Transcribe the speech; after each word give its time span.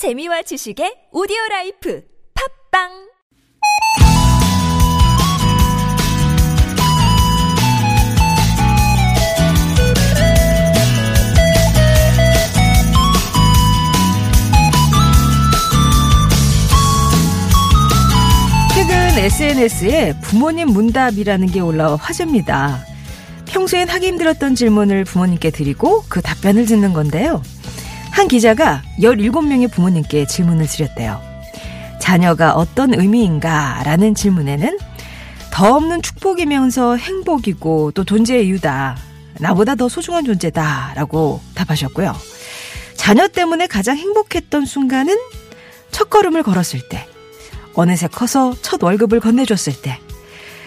재미와 0.00 0.40
지식의 0.40 1.12
오디오 1.12 1.36
라이프 1.50 2.02
팟빵 2.32 2.88
최근 18.72 18.94
SNS에 19.18 20.14
부모님 20.22 20.68
문답이라는 20.68 21.46
게 21.48 21.60
올라와 21.60 21.96
화제입니다. 21.96 22.78
평소엔 23.44 23.90
하기 23.90 24.06
힘들었던 24.06 24.54
질문을 24.54 25.04
부모님께 25.04 25.50
드리고 25.50 26.04
그 26.08 26.22
답변을 26.22 26.64
듣는 26.64 26.94
건데요. 26.94 27.42
한 28.20 28.28
기자가 28.28 28.82
17명의 28.98 29.72
부모님께 29.72 30.26
질문을 30.26 30.66
드렸대요. 30.66 31.22
자녀가 32.00 32.52
어떤 32.52 32.92
의미인가? 32.92 33.80
라는 33.82 34.14
질문에는 34.14 34.78
더 35.50 35.76
없는 35.76 36.02
축복이면서 36.02 36.96
행복이고 36.96 37.92
또 37.92 38.04
존재의 38.04 38.46
이유다. 38.46 38.98
나보다 39.38 39.74
더 39.74 39.88
소중한 39.88 40.26
존재다. 40.26 40.92
라고 40.96 41.40
답하셨고요. 41.54 42.14
자녀 42.94 43.26
때문에 43.26 43.66
가장 43.66 43.96
행복했던 43.96 44.66
순간은 44.66 45.16
첫 45.90 46.10
걸음을 46.10 46.42
걸었을 46.42 46.90
때, 46.90 47.08
어느새 47.72 48.06
커서 48.06 48.54
첫 48.60 48.82
월급을 48.82 49.20
건네줬을 49.20 49.80
때, 49.80 49.98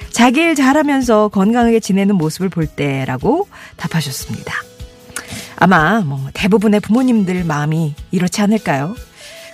자기 0.09 0.39
일 0.39 0.55
잘하면서 0.55 1.27
건강하게 1.27 1.81
지내는 1.81 2.15
모습을 2.15 2.49
볼 2.49 2.65
때라고 2.65 3.47
답하셨습니다. 3.77 4.62
아마 5.63 6.01
뭐 6.01 6.19
대부분의 6.33 6.81
부모님들 6.81 7.45
마음이 7.45 7.95
이렇지 8.11 8.41
않을까요? 8.41 8.97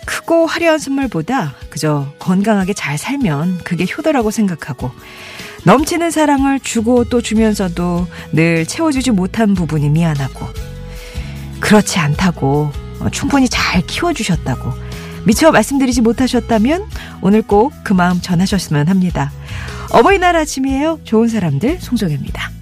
크고 0.08 0.48
화려한 0.48 0.80
선물보다 0.80 1.54
그저 1.70 2.12
건강하게 2.18 2.73
잘 2.73 2.98
살면 2.98 3.60
그게 3.60 3.85
효도라고 3.85 4.32
생각하고 4.32 4.90
넘치는 5.65 6.10
사랑을 6.10 6.60
주고 6.62 7.04
또 7.04 7.21
주면서도 7.21 8.07
늘 8.32 8.65
채워주지 8.65 9.12
못한 9.12 9.54
부분이 9.54 9.90
미안하고 9.90 10.48
그렇지 11.60 11.99
않다고 11.99 12.71
어, 13.02 13.10
충분히 13.12 13.48
잘 13.48 13.84
키워주셨다고 13.85 14.74
미처 15.27 15.52
말씀드리지 15.52 16.02
못하셨다면 16.02 16.87
오늘 17.21 17.43
꼭 17.43 17.71
그 17.84 17.93
마음 17.93 18.20
전하셨으면 18.20 18.87
합니다. 18.87 19.32
어버이날 19.91 20.35
아침이에요. 20.37 21.02
좋은 21.04 21.27
사람들 21.27 21.80
송정혜입니다. 21.82 22.59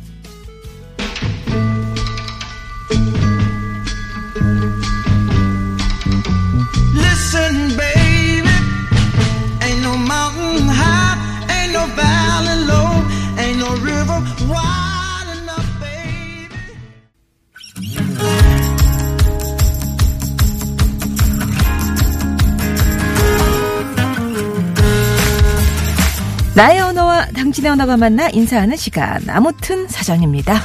나의 26.58 26.80
언어와 26.80 27.28
당신의 27.36 27.72
언어가 27.72 27.98
만나 27.98 28.30
인사하는 28.30 28.75
시간. 28.78 29.22
아무튼 29.30 29.88
사전입니다. 29.88 30.59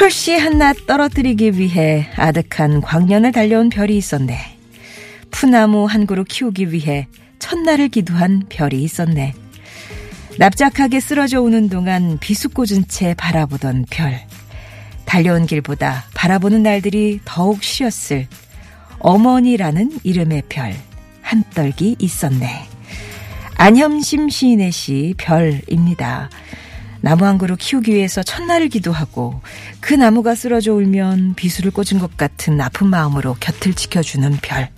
풀씨 0.00 0.34
한낱 0.34 0.86
떨어뜨리기 0.86 1.58
위해 1.58 2.08
아득한 2.16 2.80
광년을 2.80 3.32
달려온 3.32 3.68
별이 3.68 3.98
있었네. 3.98 4.34
푸나무 5.30 5.84
한 5.84 6.06
그루 6.06 6.24
키우기 6.24 6.72
위해 6.72 7.06
첫날을 7.38 7.90
기도한 7.90 8.44
별이 8.48 8.82
있었네. 8.82 9.34
납작하게 10.38 11.00
쓰러져 11.00 11.42
오는 11.42 11.68
동안 11.68 12.16
비수 12.18 12.48
꽂은 12.48 12.88
채 12.88 13.12
바라보던 13.12 13.84
별. 13.90 14.18
달려온 15.04 15.44
길보다 15.44 16.06
바라보는 16.14 16.62
날들이 16.62 17.20
더욱 17.26 17.62
쉬었을 17.62 18.26
어머니라는 19.00 19.98
이름의 20.02 20.44
별 20.48 20.72
한 21.20 21.44
떨기 21.54 21.96
있었네. 21.98 22.64
안현심 23.56 24.30
시인의 24.30 24.72
시 24.72 25.14
별입니다. 25.18 26.30
나무 27.00 27.24
한 27.24 27.38
그루 27.38 27.56
키우기 27.56 27.94
위해서 27.94 28.22
첫날을 28.22 28.68
기도하고 28.68 29.40
그 29.80 29.94
나무가 29.94 30.34
쓰러져 30.34 30.74
울면 30.74 31.34
비수를 31.34 31.70
꽂은 31.70 31.98
것 31.98 32.16
같은 32.16 32.60
아픈 32.60 32.88
마음으로 32.88 33.36
곁을 33.40 33.74
지켜주는 33.74 34.38
별. 34.42 34.68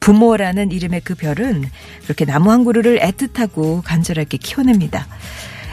부모라는 0.00 0.72
이름의 0.72 1.02
그 1.04 1.14
별은 1.14 1.64
그렇게 2.02 2.24
나무 2.24 2.50
한 2.50 2.64
그루를 2.64 2.98
애틋하고 2.98 3.82
간절하게 3.84 4.38
키워냅니다. 4.38 5.06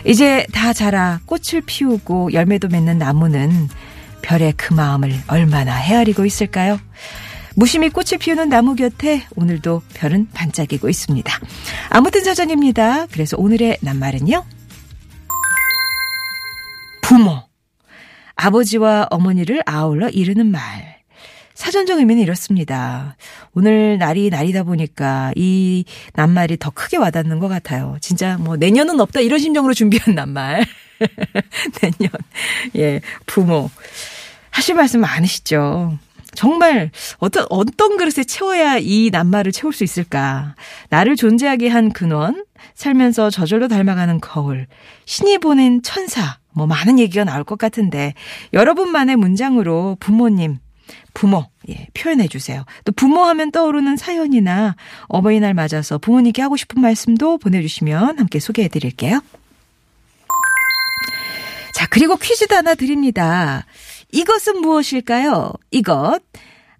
이제 0.06 0.46
다 0.54 0.72
자라 0.72 1.20
꽃을 1.26 1.62
피우고 1.66 2.34
열매도 2.34 2.68
맺는 2.68 3.00
나무는 3.00 3.68
별의 4.22 4.54
그 4.56 4.74
마음을 4.74 5.14
얼마나 5.28 5.76
헤아리고 5.76 6.26
있을까요? 6.26 6.80
무심히 7.56 7.90
꽃을 7.90 8.20
피우는 8.20 8.50
나무 8.50 8.76
곁에 8.76 9.26
오늘도 9.36 9.82
별은 9.96 10.28
반짝이고 10.34 10.88
있습니다. 10.88 11.40
아무튼 11.90 12.24
사전입니다. 12.24 13.08
그래서 13.08 13.36
오늘의 13.38 13.80
낱말은요. 13.82 14.59
부모. 17.10 17.42
아버지와 18.36 19.08
어머니를 19.10 19.64
아울러 19.66 20.10
이르는 20.10 20.46
말. 20.46 21.00
사전적 21.56 21.98
의미는 21.98 22.22
이렇습니다. 22.22 23.18
오늘 23.56 23.98
날이 23.98 24.30
날이다 24.30 24.62
보니까 24.62 25.34
이 25.36 25.86
낱말이 26.14 26.58
더 26.58 26.70
크게 26.70 26.98
와닿는 26.98 27.40
것 27.40 27.48
같아요. 27.48 27.98
진짜 28.00 28.38
뭐 28.38 28.58
내년은 28.58 29.00
없다 29.00 29.22
이런 29.22 29.40
심정으로 29.40 29.74
준비한 29.74 30.14
낱말. 30.14 30.64
내년. 31.82 32.12
예, 32.76 33.02
부모. 33.26 33.72
하실 34.52 34.76
말씀 34.76 35.02
많으시죠? 35.02 35.98
정말 36.40 36.90
어떤 37.18 37.46
어떤 37.50 37.98
그릇에 37.98 38.24
채워야 38.24 38.78
이 38.78 39.10
낱말을 39.12 39.52
채울 39.52 39.74
수 39.74 39.84
있을까? 39.84 40.56
나를 40.88 41.18
존재하게 41.18 41.68
한 41.68 41.92
근원, 41.92 42.46
살면서 42.76 43.30
저절로 43.30 43.68
닮아가는 43.68 44.22
거울, 44.22 44.66
신이 45.04 45.40
보낸 45.40 45.82
천사, 45.84 46.38
뭐 46.54 46.66
많은 46.66 46.98
얘기가 46.98 47.26
나올 47.26 47.44
것 47.44 47.60
같은데 47.60 48.14
여러분만의 48.54 49.18
문장으로 49.18 49.98
부모님, 50.00 50.60
부모 51.14 51.46
예, 51.68 51.88
표현해 51.94 52.30
주세요. 52.30 52.64
또 52.86 52.94
부모 52.94 53.26
하면 53.26 53.52
떠오르는 53.52 53.98
사연이나 53.98 54.78
어버이날 55.10 55.54
맞아서 55.54 55.98
부모님께 55.98 56.42
하고 56.42 56.56
싶은 56.56 56.82
말씀도 56.82 57.40
보내주시면 57.40 58.18
함께 58.18 58.40
소개해 58.40 58.70
드릴게요. 58.70 59.20
자, 61.74 61.86
그리고 61.90 62.16
퀴즈도 62.16 62.56
하나 62.56 62.76
드립니다. 62.76 63.66
이것은 64.12 64.62
무엇일까요? 64.62 65.54
이것. 65.72 66.22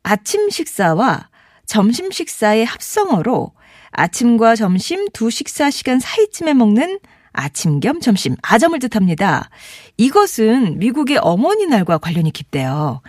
아침 0.04 0.50
식사와 0.50 1.30
점심 1.66 2.12
식사의 2.12 2.66
합성어로 2.66 3.52
아침과 3.92 4.56
점심 4.56 5.08
두 5.14 5.30
식사 5.30 5.70
시간 5.70 6.00
사이쯤에 6.00 6.54
먹는 6.54 7.00
아침 7.32 7.80
겸 7.80 8.00
점심, 8.02 8.36
아점을 8.42 8.78
뜻합니다. 8.80 9.50
이것은 9.98 10.80
미국의 10.80 11.20
어머니 11.22 11.68
날과 11.68 12.00
관련이 12.00 12.32
깊대요. 12.32 13.02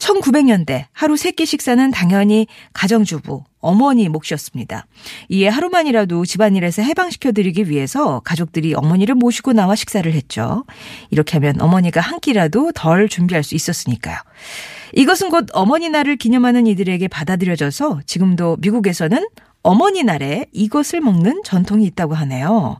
1900년대 0.00 0.86
하루 0.92 1.14
3끼 1.14 1.46
식사는 1.46 1.90
당연히 1.92 2.46
가정주부, 2.72 3.44
어머니 3.60 4.08
몫이었습니다. 4.08 4.86
이에 5.28 5.48
하루만이라도 5.48 6.24
집안일에서 6.24 6.82
해방시켜드리기 6.82 7.68
위해서 7.68 8.20
가족들이 8.20 8.74
어머니를 8.74 9.14
모시고 9.14 9.52
나와 9.52 9.76
식사를 9.76 10.10
했죠. 10.12 10.64
이렇게 11.10 11.34
하면 11.34 11.60
어머니가 11.60 12.00
한 12.00 12.18
끼라도 12.18 12.72
덜 12.72 13.08
준비할 13.08 13.44
수 13.44 13.54
있었으니까요. 13.54 14.16
이것은 14.94 15.28
곧 15.30 15.46
어머니 15.52 15.88
날을 15.88 16.16
기념하는 16.16 16.66
이들에게 16.66 17.06
받아들여져서 17.06 18.00
지금도 18.06 18.56
미국에서는 18.60 19.24
어머니 19.62 20.02
날에 20.02 20.46
이것을 20.52 21.00
먹는 21.00 21.42
전통이 21.44 21.84
있다고 21.86 22.14
하네요. 22.14 22.78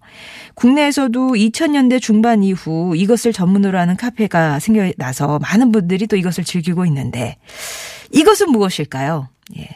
국내에서도 0.55 1.33
2000년대 1.33 2.01
중반 2.01 2.43
이후 2.43 2.95
이것을 2.97 3.33
전문으로 3.33 3.79
하는 3.79 3.97
카페가 3.97 4.59
생겨나서 4.61 5.39
많은 5.41 5.73
분들이 5.73 6.07
또 6.07 6.17
이것을 6.17 6.45
즐기고 6.45 6.87
있는데 6.87 7.37
이것은 8.13 8.51
무엇일까요? 8.51 9.29
예. 9.59 9.69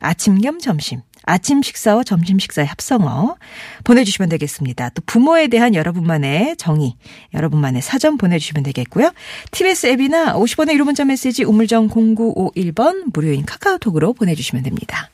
아침 0.00 0.40
겸 0.40 0.58
점심. 0.58 1.02
아침 1.24 1.60
식사와 1.60 2.04
점심 2.04 2.38
식사의 2.38 2.66
합성어 2.68 3.36
보내주시면 3.84 4.30
되겠습니다. 4.30 4.88
또 4.90 5.02
부모에 5.04 5.48
대한 5.48 5.74
여러분만의 5.74 6.56
정의, 6.56 6.94
여러분만의 7.34 7.82
사전 7.82 8.16
보내주시면 8.16 8.62
되겠고요. 8.62 9.12
TBS 9.50 9.88
앱이나 9.88 10.34
50원의 10.34 10.70
1호 10.76 10.84
문자 10.84 11.04
메시지 11.04 11.44
우물정 11.44 11.88
0951번 11.88 13.10
무료인 13.12 13.44
카카오톡으로 13.44 14.14
보내주시면 14.14 14.62
됩니다. 14.62 15.10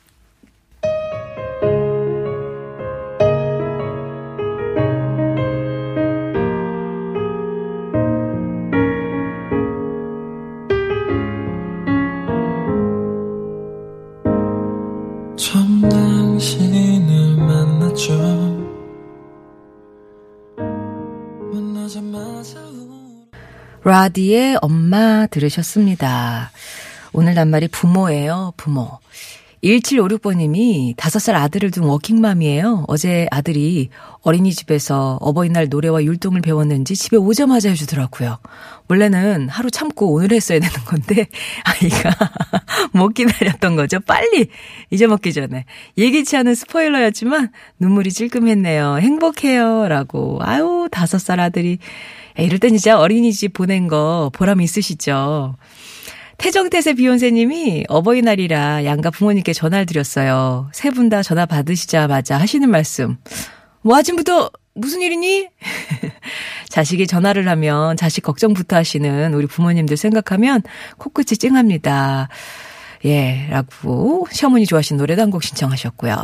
라디의 24.05 24.59
엄마 24.61 25.25
들으셨습니다. 25.25 26.51
오늘 27.11 27.33
낱말이 27.33 27.69
부모예요, 27.69 28.53
부모. 28.55 28.99
1756번님이 29.63 30.95
5살 30.95 31.33
아들을 31.33 31.71
둔 31.71 31.85
워킹맘이에요. 31.85 32.85
어제 32.87 33.25
아들이 33.31 33.89
어린이집에서 34.21 35.17
어버이날 35.21 35.69
노래와 35.69 36.03
율동을 36.03 36.41
배웠는지 36.41 36.95
집에 36.95 37.17
오자마자 37.17 37.69
해주더라고요. 37.69 38.37
원래는 38.89 39.49
하루 39.49 39.71
참고 39.71 40.13
오늘 40.13 40.33
했어야 40.33 40.59
되는 40.59 40.75
건데, 40.85 41.25
아이가 41.65 42.11
못 42.93 43.09
기다렸던 43.09 43.75
거죠. 43.75 43.99
빨리 44.01 44.49
잊어먹기 44.91 45.33
전에. 45.33 45.65
예기치 45.97 46.37
않은 46.37 46.53
스포일러였지만 46.53 47.49
눈물이 47.79 48.11
찔끔했네요. 48.11 48.99
행복해요. 48.99 49.87
라고. 49.87 50.37
아유, 50.43 50.89
5살 50.91 51.39
아들이. 51.39 51.79
이럴 52.37 52.59
땐 52.59 52.71
진짜 52.71 52.99
어린이집 52.99 53.53
보낸 53.53 53.87
거 53.87 54.29
보람 54.33 54.61
있으시죠? 54.61 55.55
태정태세 56.37 56.95
비욘세님이 56.95 57.85
어버이날이라 57.87 58.83
양가 58.85 59.09
부모님께 59.11 59.53
전화를 59.53 59.85
드렸어요. 59.85 60.69
세 60.73 60.89
분 60.91 61.09
다 61.09 61.23
전화 61.23 61.45
받으시자마자 61.45 62.37
하시는 62.37 62.69
말씀. 62.69 63.17
뭐 63.81 63.95
아침부터 63.95 64.51
무슨 64.73 65.01
일이니? 65.01 65.47
자식이 66.67 67.07
전화를 67.07 67.47
하면 67.47 67.95
자식 67.95 68.21
걱정부터 68.21 68.75
하시는 68.75 69.33
우리 69.33 69.45
부모님들 69.47 69.95
생각하면 69.95 70.61
코끝이 70.97 71.37
찡합니다. 71.37 72.27
예, 73.05 73.47
라고 73.49 74.27
시어머니 74.31 74.65
좋아하시는 74.65 74.97
노래도 74.99 75.21
한 75.21 75.29
곡 75.31 75.43
신청하셨고요. 75.43 76.15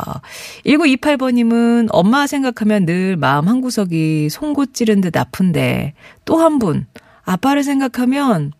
1928번님은 0.66 1.88
엄마 1.90 2.26
생각하면 2.26 2.86
늘 2.86 3.16
마음 3.16 3.48
한구석이 3.48 4.28
송곳 4.30 4.74
찌른 4.74 5.00
듯 5.00 5.16
아픈데 5.16 5.94
또 6.24 6.38
한 6.40 6.58
분, 6.58 6.86
아빠를 7.24 7.62
생각하면 7.62 8.52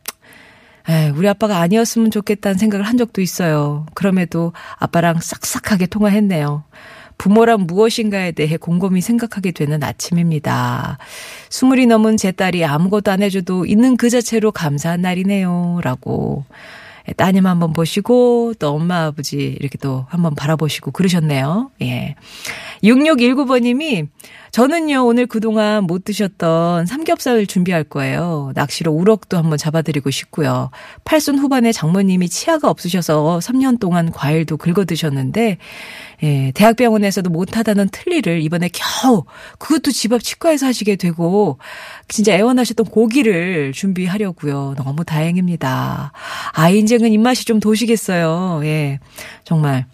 에, 0.89 1.11
우리 1.11 1.29
아빠가 1.29 1.59
아니었으면 1.61 2.11
좋겠다는 2.11 2.59
생각을 2.59 2.87
한 2.87 2.97
적도 2.99 3.21
있어요. 3.21 3.87
그럼에도 3.95 4.53
아빠랑 4.79 5.21
싹싹하게 5.21 5.87
통화했네요. 5.87 6.65
부모란 7.19 7.63
무엇인가에 7.67 8.33
대해 8.33 8.57
곰곰이 8.57 9.01
생각하게 9.01 9.53
되는 9.53 9.83
아침입니다. 9.85 10.99
스물이 11.51 11.87
넘은 11.87 12.17
제 12.17 12.33
딸이 12.33 12.65
아무것도 12.65 13.11
안 13.13 13.23
해줘도 13.23 13.65
있는 13.65 13.97
그 13.97 14.11
자체로 14.11 14.51
감사한 14.53 15.03
날이네요. 15.03 15.81
라고. 15.85 16.45
따님 17.17 17.47
한번 17.47 17.73
보시고 17.73 18.55
또 18.59 18.71
엄마 18.71 19.07
아버지 19.07 19.37
이렇게 19.37 19.79
또 19.79 20.07
한번 20.09 20.35
바라보시고 20.35 20.93
그러셨네요. 20.93 21.71
예. 21.83 22.15
6619번님이 22.85 24.09
저는요, 24.53 25.07
오늘 25.07 25.27
그동안 25.27 25.85
못 25.85 26.05
드셨던 26.05 26.85
삼겹살 26.85 27.47
준비할 27.47 27.85
거예요. 27.85 28.53
낚시로 28.55 28.93
우럭도 28.93 29.39
한번 29.39 29.57
잡아드리고 29.57 30.11
싶고요. 30.11 30.71
팔순 31.05 31.39
후반에 31.39 31.73
장모님이 31.73 32.29
치아가 32.29 32.69
없으셔서 32.69 33.41
3년 33.43 33.81
동안 33.81 34.13
과일도 34.13 34.59
긁어 34.59 34.85
드셨는데, 34.85 35.57
예, 36.23 36.53
대학병원에서도 36.55 37.31
못하다는 37.31 37.89
틀니를 37.93 38.43
이번에 38.43 38.69
겨우 38.75 39.25
그것도 39.59 39.91
집 39.91 40.13
앞 40.13 40.23
치과에서 40.23 40.67
하시게 40.67 40.97
되고, 40.97 41.57
진짜 42.09 42.35
애원하셨던 42.35 42.85
고기를 42.87 43.73
준비하려고요. 43.73 44.75
너무 44.77 45.03
다행입니다. 45.07 46.13
아, 46.53 46.69
인생은 46.69 47.11
입맛이 47.11 47.47
좀 47.47 47.59
도시겠어요. 47.59 48.61
예, 48.65 49.01
정말. 49.45 49.87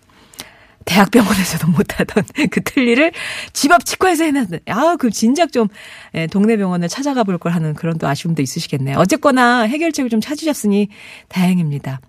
대학병원에서도 0.88 1.68
못하던 1.72 2.24
그 2.50 2.62
틀니를 2.62 3.12
집 3.52 3.70
앞 3.72 3.84
치과에서 3.84 4.24
해놨는. 4.24 4.60
아, 4.68 4.96
그 4.98 5.10
진작 5.10 5.52
좀 5.52 5.68
예, 6.14 6.26
동네 6.26 6.56
병원을 6.56 6.88
찾아가 6.88 7.24
볼 7.24 7.38
걸 7.38 7.52
하는 7.52 7.74
그런 7.74 7.98
또 7.98 8.08
아쉬움도 8.08 8.42
있으시겠네요. 8.42 8.98
어쨌거나 8.98 9.62
해결책을 9.62 10.10
좀 10.10 10.20
찾으셨으니 10.20 10.88
다행입니다. 11.28 12.00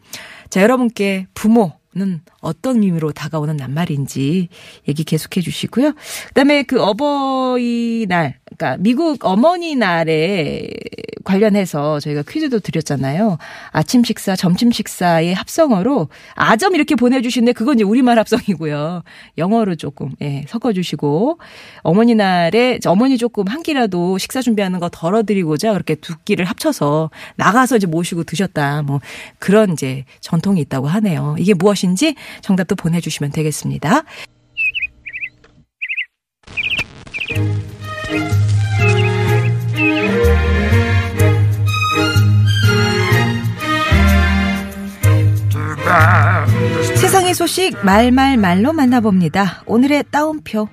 자, 0.49 0.61
여러분께 0.63 1.27
부모, 1.35 1.73
는 1.95 2.21
어떤 2.39 2.83
의미로 2.83 3.11
다가오는 3.11 3.57
낱말인지 3.57 4.49
얘기 4.87 5.03
계속해 5.03 5.41
주시고요. 5.41 5.93
그다음에 6.27 6.61
그 6.61 6.79
어버이날, 6.79 8.37
그러니까 8.45 8.77
미국 8.79 9.25
어머니 9.25 9.75
날에 9.75 10.69
관련해서 11.23 11.99
저희가 11.99 12.21
퀴즈도 12.27 12.59
드렸잖아요. 12.59 13.39
아침 13.71 14.03
식사, 14.03 14.35
점심 14.35 14.71
식사의 14.71 15.33
합성어로 15.33 16.09
아점 16.35 16.75
이렇게 16.75 16.93
보내주시는데 16.93 17.53
그건 17.53 17.75
이제 17.75 17.83
우리말 17.83 18.19
합성이고요. 18.19 19.01
영어로 19.39 19.75
조금 19.75 20.11
예, 20.21 20.45
섞어주시고 20.47 21.39
어머니 21.81 22.13
날에 22.13 22.77
어머니 22.85 23.17
조금 23.17 23.47
한 23.47 23.63
끼라도 23.63 24.19
식사 24.19 24.43
준비하는 24.43 24.79
거 24.79 24.89
덜어드리고자 24.89 25.73
그렇게 25.73 25.95
두 25.95 26.17
끼를 26.19 26.45
합쳐서 26.45 27.09
나가서 27.35 27.77
이제 27.77 27.87
모시고 27.87 28.25
드셨다. 28.25 28.83
뭐 28.83 28.99
그런 29.39 29.73
이제 29.73 30.05
전통이 30.21 30.61
있다고 30.61 30.87
하네요. 30.87 31.35
이게 31.39 31.55
무엇 31.55 31.78
인지 31.83 32.15
정답도 32.41 32.75
보내주시면 32.75 33.31
되겠습니다. 33.31 34.03
세상의 46.95 47.33
소식 47.33 47.83
말말말로 47.83 48.73
만나봅니다. 48.73 49.63
오늘의 49.65 50.03
따옴표. 50.11 50.69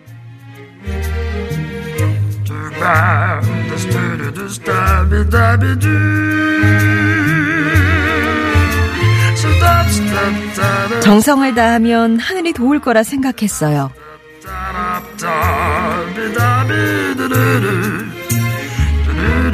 정성을 11.03 11.55
다하면 11.55 12.19
하늘이 12.19 12.53
도울 12.53 12.81
거라 12.81 13.03
생각했어요. 13.03 13.91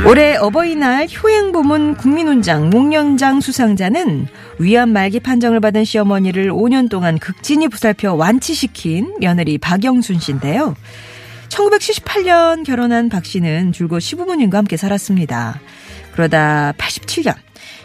올해 0.04 0.36
어버이날 0.36 1.06
효행부문 1.06 1.96
국민훈장 1.96 2.70
목련장 2.70 3.40
수상자는 3.40 4.26
위암 4.58 4.90
말기 4.92 5.20
판정을 5.20 5.60
받은 5.60 5.84
시어머니를 5.84 6.50
5년 6.50 6.90
동안 6.90 7.18
극진히 7.18 7.68
부살펴 7.68 8.14
완치시킨 8.14 9.14
며느리 9.20 9.58
박영순 9.58 10.18
씨인데요. 10.18 10.74
1978년 11.48 12.64
결혼한 12.64 13.08
박 13.10 13.24
씨는 13.24 13.72
줄곧 13.72 14.00
시부모님과 14.00 14.58
함께 14.58 14.76
살았습니다. 14.76 15.60
그러다 16.12 16.72
87년 16.78 17.34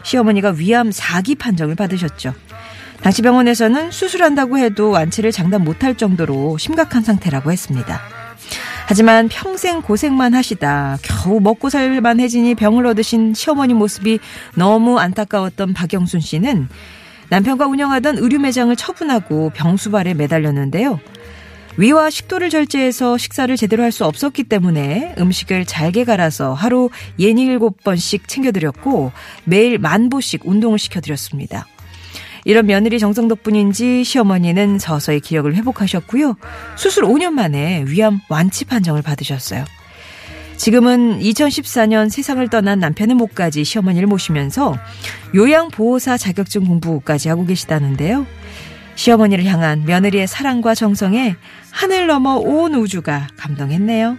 시어머니가 0.04 0.52
위암 0.58 0.90
4기 0.90 1.38
판정을 1.38 1.76
받으셨죠. 1.76 2.34
당시 3.02 3.22
병원에서는 3.22 3.92
수술한다고 3.92 4.58
해도 4.58 4.90
완치를 4.90 5.32
장담 5.32 5.64
못할 5.64 5.96
정도로 5.96 6.58
심각한 6.58 7.04
상태라고 7.04 7.52
했습니다. 7.52 8.02
하지만 8.88 9.28
평생 9.28 9.82
고생만 9.82 10.34
하시다 10.34 10.98
겨우 11.02 11.42
먹고 11.42 11.70
살만 11.70 12.22
해지니 12.22 12.56
병을 12.56 12.86
얻으신 12.86 13.34
시어머니 13.34 13.74
모습이 13.74 14.20
너무 14.56 14.98
안타까웠던 14.98 15.74
박영순 15.74 16.22
씨는 16.22 16.70
남편과 17.30 17.68
운영하던 17.68 18.18
의류 18.18 18.40
매장을 18.40 18.74
처분하고 18.76 19.52
병수발에 19.54 20.14
매달렸는데요. 20.14 21.02
위와 21.78 22.10
식도를 22.10 22.50
절제해서 22.50 23.18
식사를 23.18 23.56
제대로 23.56 23.84
할 23.84 23.92
수 23.92 24.06
없었기 24.06 24.44
때문에 24.44 25.16
음식을 25.18 25.66
잘게 25.66 26.04
갈아서 26.04 26.54
하루 26.54 26.90
67번씩 27.20 28.28
챙겨드렸고 28.28 29.12
매일 29.44 29.80
만보씩 29.80 30.42
운동을 30.46 30.78
시켜드렸습니다. 30.78 31.66
이런 32.46 32.66
며느리 32.68 33.00
정성 33.00 33.28
덕분인지 33.28 34.04
시어머니는 34.04 34.78
서서히 34.78 35.20
기력을 35.20 35.54
회복하셨고요. 35.56 36.36
수술 36.76 37.06
5년 37.06 37.32
만에 37.32 37.86
위암 37.88 38.20
완치 38.30 38.66
판정을 38.66 39.02
받으셨어요. 39.02 39.66
지금은 40.58 41.20
2014년 41.20 42.10
세상을 42.10 42.48
떠난 42.50 42.80
남편의 42.80 43.16
목까지 43.16 43.64
시어머니를 43.64 44.08
모시면서 44.08 44.76
요양보호사 45.36 46.18
자격증 46.18 46.66
공부까지 46.66 47.30
하고 47.30 47.46
계시다는데요. 47.46 48.26
시어머니를 48.98 49.46
향한 49.46 49.84
며느리의 49.86 50.28
사랑과 50.28 50.76
정성에 50.76 51.36
하늘 51.72 52.08
넘어 52.08 52.36
온 52.36 52.74
우주가 52.74 53.28
감동했네요. 53.38 54.18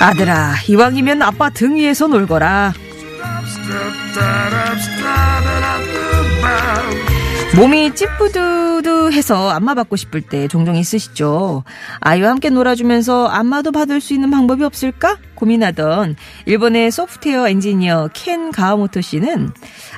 아들아, 0.00 0.54
이왕이면 0.68 1.22
아빠 1.22 1.50
등 1.50 1.76
위에서 1.76 2.08
놀거라. 2.08 2.72
몸이 7.56 7.94
찌뿌두두해서 7.94 9.48
안마 9.48 9.72
받고 9.72 9.96
싶을 9.96 10.20
때 10.20 10.46
종종 10.46 10.76
있으시죠. 10.76 11.64
아이와 12.00 12.28
함께 12.28 12.50
놀아주면서 12.50 13.28
안마도 13.28 13.72
받을 13.72 14.02
수 14.02 14.12
있는 14.12 14.30
방법이 14.30 14.62
없을까 14.62 15.16
고민하던 15.36 16.16
일본의 16.44 16.90
소프트웨어 16.90 17.48
엔지니어 17.48 18.10
켄 18.12 18.50
가와모토 18.50 19.00
씨는 19.00 19.50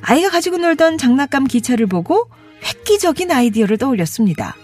아이가 0.02 0.30
가지고 0.30 0.58
놀던 0.58 0.98
장난감 0.98 1.48
기차를 1.48 1.86
보고 1.86 2.30
획기적인 2.64 3.32
아이디어를 3.32 3.76
떠올렸습니다. 3.76 4.54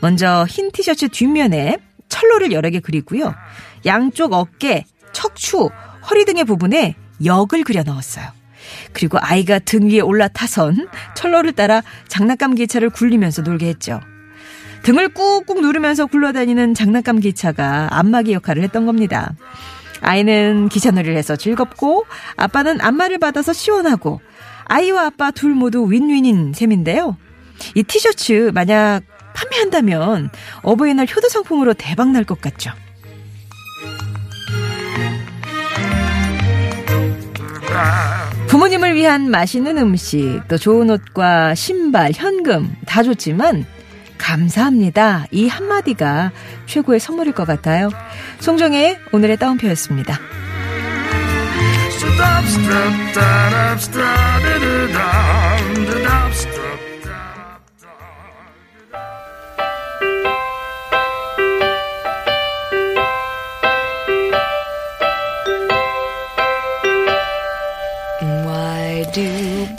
먼저 0.00 0.44
흰 0.48 0.70
티셔츠 0.70 1.08
뒷면에 1.08 1.78
철로를 2.10 2.52
여러 2.52 2.68
개 2.68 2.80
그리고요. 2.80 3.34
양쪽 3.86 4.34
어깨, 4.34 4.84
척추, 5.12 5.70
허리 6.10 6.26
등의 6.26 6.44
부분에 6.44 6.94
역을 7.24 7.64
그려 7.64 7.82
넣었어요. 7.84 8.37
그리고 8.92 9.18
아이가 9.20 9.58
등 9.58 9.88
위에 9.88 10.00
올라타선 10.00 10.88
철로를 11.14 11.52
따라 11.52 11.82
장난감 12.08 12.54
기차를 12.54 12.90
굴리면서 12.90 13.42
놀게 13.42 13.66
했죠. 13.66 14.00
등을 14.82 15.08
꾹꾹 15.10 15.60
누르면서 15.60 16.06
굴러다니는 16.06 16.74
장난감 16.74 17.18
기차가 17.20 17.88
안마기 17.90 18.32
역할을 18.32 18.62
했던 18.62 18.86
겁니다. 18.86 19.34
아이는 20.00 20.68
기차놀이를 20.68 21.16
해서 21.16 21.34
즐겁고 21.34 22.06
아빠는 22.36 22.80
안마를 22.80 23.18
받아서 23.18 23.52
시원하고 23.52 24.20
아이와 24.66 25.06
아빠 25.06 25.30
둘 25.30 25.54
모두 25.54 25.84
윈윈인 25.90 26.52
셈인데요. 26.54 27.16
이 27.74 27.82
티셔츠 27.82 28.52
만약 28.54 29.00
판매한다면 29.34 30.30
어버이날 30.62 31.06
효도 31.14 31.28
상품으로 31.28 31.74
대박 31.74 32.10
날 32.10 32.24
것 32.24 32.40
같죠. 32.40 32.70
부모님을 38.48 38.94
위한 38.94 39.30
맛있는 39.30 39.76
음식, 39.78 40.40
또 40.48 40.56
좋은 40.56 40.90
옷과 40.90 41.54
신발, 41.54 42.12
현금 42.14 42.74
다 42.86 43.02
좋지만 43.02 43.66
감사합니다. 44.16 45.26
이 45.30 45.48
한마디가 45.48 46.32
최고의 46.66 46.98
선물일 46.98 47.34
것 47.34 47.46
같아요. 47.46 47.90
송정의 48.40 48.98
오늘의 49.12 49.36
따옴표였습니다. 49.36 50.18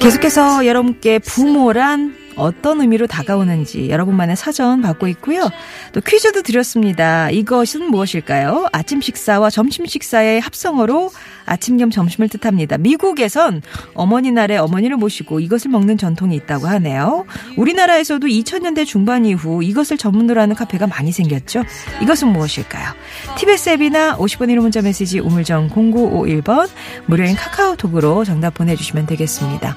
계속해서 0.10 0.66
여러분께 0.66 1.20
부모란 1.20 2.16
어떤 2.40 2.82
의미로 2.82 3.06
다가오는지 3.08 3.90
여러분만의 3.90 4.36
사전 4.36 4.82
받고 4.82 5.08
있고요. 5.10 5.50
또 5.94 6.02
퀴즈도 6.02 6.42
드렸습니다. 6.42 7.30
이것은 7.30 7.84
무엇일까요? 7.92 8.68
아침 8.72 9.02
식사와 9.02 9.50
점심 9.50 9.86
식사의 9.86 10.40
합성어로 10.42 11.12
아침 11.46 11.78
겸 11.78 11.90
점심을 11.90 12.30
뜻합니다. 12.30 12.78
미국에선 12.78 13.62
어머니 13.94 14.32
날에 14.32 14.58
어머니를 14.58 14.98
모시고 14.98 15.40
이것을 15.40 15.72
먹는 15.72 15.98
전통이 15.98 16.36
있다고 16.36 16.68
하네요. 16.68 17.26
우리나라에서도 17.58 18.26
2000년대 18.28 18.86
중반 18.86 19.26
이후 19.26 19.64
이것을 19.64 19.98
전문으로 19.98 20.40
하는 20.40 20.56
카페가 20.56 20.88
많이 20.88 21.12
생겼죠. 21.12 21.64
이것은 22.02 22.30
무엇일까요? 22.30 22.94
TBS 23.38 23.70
앱이나 23.70 24.18
50번 24.18 24.50
1호 24.50 24.62
문자 24.62 24.82
메시지 24.82 25.20
우물정 25.20 25.70
0951번 25.70 26.70
무료인 27.08 27.36
카카오톡으로 27.36 28.24
정답 28.24 28.54
보내주시면 28.54 29.08
되겠습니다. 29.08 29.76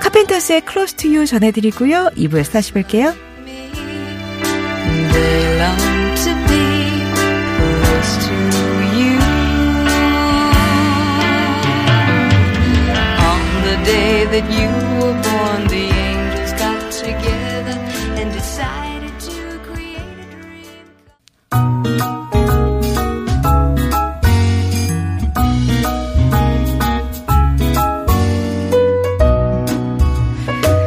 카펜터스의 0.00 0.62
Close 0.68 0.96
to 0.96 1.10
You 1.10 1.26
전해드리고요. 1.26 2.10
2부에서 2.16 2.52
다시 2.52 2.72
뵐게요. 2.72 3.30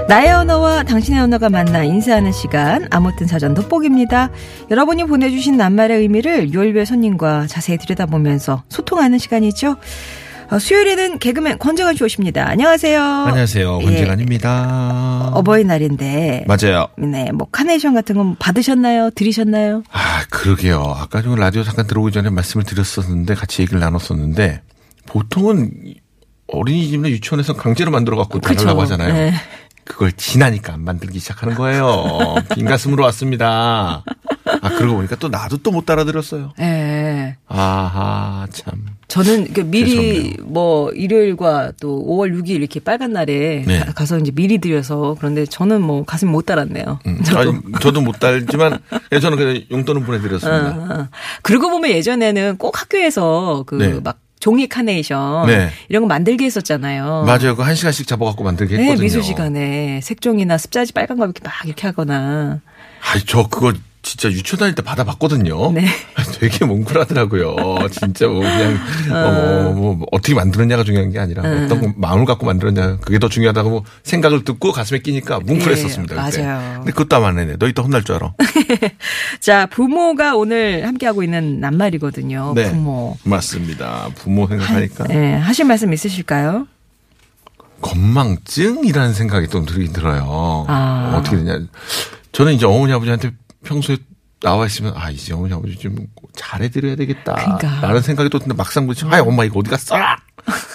나의 0.08 0.32
언어와 0.32 0.84
당신의 0.84 1.22
언어가 1.22 1.50
만나 1.50 1.84
인사하는 1.84 2.32
시간 2.32 2.88
아무튼 2.92 3.26
사전 3.26 3.54
돋보기입니다. 3.54 4.30
여러분이 4.70 5.06
보내주신 5.06 5.58
낱말의 5.58 6.00
의미를 6.00 6.54
요일별 6.54 6.86
손님과 6.86 7.48
자세히 7.48 7.78
들여다보면서 7.78 8.64
소통하는 8.70 9.18
시간이죠. 9.18 9.78
어, 10.52 10.60
수요일에는 10.60 11.20
개그맨 11.20 11.58
권정환 11.58 11.96
씨 11.96 12.04
오십니다. 12.04 12.48
안녕하세요. 12.48 13.02
안녕하세요. 13.02 13.80
예, 13.82 13.86
권재관입니다. 13.86 15.32
어버이날인데 15.34 16.46
맞아요. 16.48 16.88
네, 16.98 17.32
뭐 17.32 17.48
카네이션 17.52 17.94
같은 17.94 18.16
거 18.16 18.36
받으셨나요? 18.38 19.10
드리셨나요? 19.12 19.84
아, 19.92 20.24
그러게요. 20.30 20.96
아까 20.98 21.22
좀 21.22 21.36
라디오 21.36 21.64
잠깐 21.64 21.88
들어오기 21.88 22.12
전에 22.12 22.30
말씀을 22.30 22.66
드렸었는데 22.66 23.34
같이 23.36 23.62
얘기를 23.62 23.80
나눴었는데 23.80 24.62
보통은 25.08 25.72
어린이집이나 26.48 27.10
유치원에서 27.10 27.54
강제로 27.54 27.90
만들어 27.90 28.18
갖고 28.18 28.40
나가려고 28.40 28.82
하잖아요. 28.84 29.14
네. 29.14 29.34
그걸 29.86 30.12
지나니까 30.13 30.74
안 30.74 30.82
만들기 30.84 31.20
시작하는 31.20 31.56
거예요. 31.56 32.36
빈 32.56 32.66
가슴으로 32.66 33.04
왔습니다. 33.06 34.04
아, 34.62 34.70
그러고 34.70 34.96
보니까 34.98 35.16
또 35.18 35.28
나도 35.30 35.58
또 35.58 35.72
못 35.72 35.86
따라들었어요. 35.86 36.54
네. 36.58 37.36
아하, 37.48 38.46
참. 38.52 38.86
저는 39.08 39.54
그 39.54 39.62
미리 39.62 39.90
죄송해요. 39.92 40.34
뭐 40.46 40.92
일요일과 40.92 41.72
또 41.82 42.04
5월 42.08 42.34
6일 42.40 42.50
이렇게 42.52 42.80
빨간 42.80 43.12
날에 43.13 43.63
네. 43.68 43.80
가- 43.80 43.92
가서 43.94 44.18
이제 44.20 44.32
미리 44.32 44.58
드려서 44.60 45.16
그런데 45.20 45.46
저는 45.46 45.82
뭐 45.82 46.04
가슴 46.06 46.30
못 46.30 46.46
달았네요. 46.46 47.00
음, 47.06 47.24
저도. 47.24 47.40
아니, 47.40 47.60
저도 47.82 48.02
못 48.02 48.20
달지만 48.20 48.80
예, 49.12 49.20
저는 49.20 49.38
그냥 49.38 49.62
용돈은 49.72 50.04
보내드렸습니다. 50.06 50.68
어. 51.02 51.08
그러고 51.42 51.70
보면 51.70 51.92
예전에는 51.92 52.58
꼭 52.58 52.80
학교에서 52.80 53.63
그 53.68 53.75
네. 53.75 54.00
막 54.44 54.54
종이 54.54 54.68
카네이션 54.68 55.48
네. 55.48 55.70
이런 55.88 56.02
거 56.04 56.08
만들게 56.08 56.44
했었잖아요. 56.46 57.24
맞아요. 57.26 57.56
그 57.56 57.64
한 57.64 57.76
시간씩 57.76 58.06
잡아갖고 58.08 58.44
만들게 58.44 58.76
네, 58.76 58.84
했거든요. 58.84 59.04
미술 59.04 59.24
시간에 59.24 60.02
색종이나 60.04 60.58
습자지 60.58 60.92
빨간 60.92 61.18
거 61.18 61.24
이렇게 61.24 61.40
막 61.44 61.54
이렇게 61.66 61.88
하거나. 61.88 62.60
아이, 63.14 63.22
저 63.26 63.48
그거 63.48 63.72
진짜 64.04 64.30
유치원 64.30 64.60
다닐 64.60 64.76
때 64.76 64.82
받아봤거든요. 64.82 65.72
네. 65.72 65.88
되게 66.40 66.66
뭉클하더라고요. 66.66 67.56
진짜 67.90 68.28
뭐 68.28 68.42
그냥 68.42 68.78
어, 69.10 69.32
뭐, 69.32 69.74
뭐, 69.74 69.96
뭐 69.96 70.08
어떻게 70.12 70.36
만들었냐가 70.36 70.84
중요한 70.84 71.10
게 71.10 71.20
아니라 71.20 71.42
어떤 71.42 71.80
거 71.80 71.94
마음을 71.96 72.26
갖고 72.26 72.46
만들었냐 72.46 72.98
그게 72.98 73.18
더 73.18 73.30
중요하다고 73.30 73.70
뭐 73.70 73.84
생각을 74.04 74.44
듣고 74.44 74.74
가슴에 74.74 75.00
끼니까 75.00 75.40
뭉클했었습니다. 75.40 76.16
예, 76.16 76.30
그때. 76.30 76.44
맞아요. 76.44 76.74
근데 76.80 76.92
그것도 76.92 77.26
안 77.26 77.38
하네. 77.38 77.56
너 77.58 77.68
이따 77.68 77.82
혼날 77.82 78.04
줄 78.04 78.16
알아. 78.16 78.34
자, 79.40 79.68
부모가 79.68 80.36
오늘 80.36 80.86
함께하고 80.86 81.24
있는 81.24 81.62
낱말이거든요. 81.62 82.52
네. 82.56 82.70
부모. 82.72 83.18
맞습니다. 83.24 84.10
부모 84.16 84.48
생각하니까 84.48 85.06
네, 85.06 85.36
하실 85.38 85.66
말씀 85.66 85.94
있으실까요? 85.94 86.68
건망증이라는 87.82 89.14
생각이 89.14 89.48
또 89.48 89.66
들긴 89.66 89.94
들어요. 89.94 90.66
아. 90.68 91.16
어떻게 91.18 91.38
되냐. 91.38 91.60
저는 92.34 92.54
이제 92.54 92.66
어머니 92.66 92.92
아버지한테 92.92 93.32
평소에 93.63 93.98
나와 94.41 94.65
있으면 94.65 94.93
아 94.96 95.10
이제 95.10 95.34
어머니 95.34 95.53
아버지 95.53 95.77
좀 95.77 95.96
잘해드려야 96.36 96.96
되겠다. 96.98 97.34
그러니까. 97.36 97.79
라는 97.88 98.01
생각이 98.01 98.29
또 98.29 98.39
드는데 98.39 98.58
막상 98.58 98.86
보지 98.86 99.05
아이 99.10 99.22
엄마 99.22 99.46
이거 99.46 99.60
어디 99.60 99.70
갔어? 99.70 99.96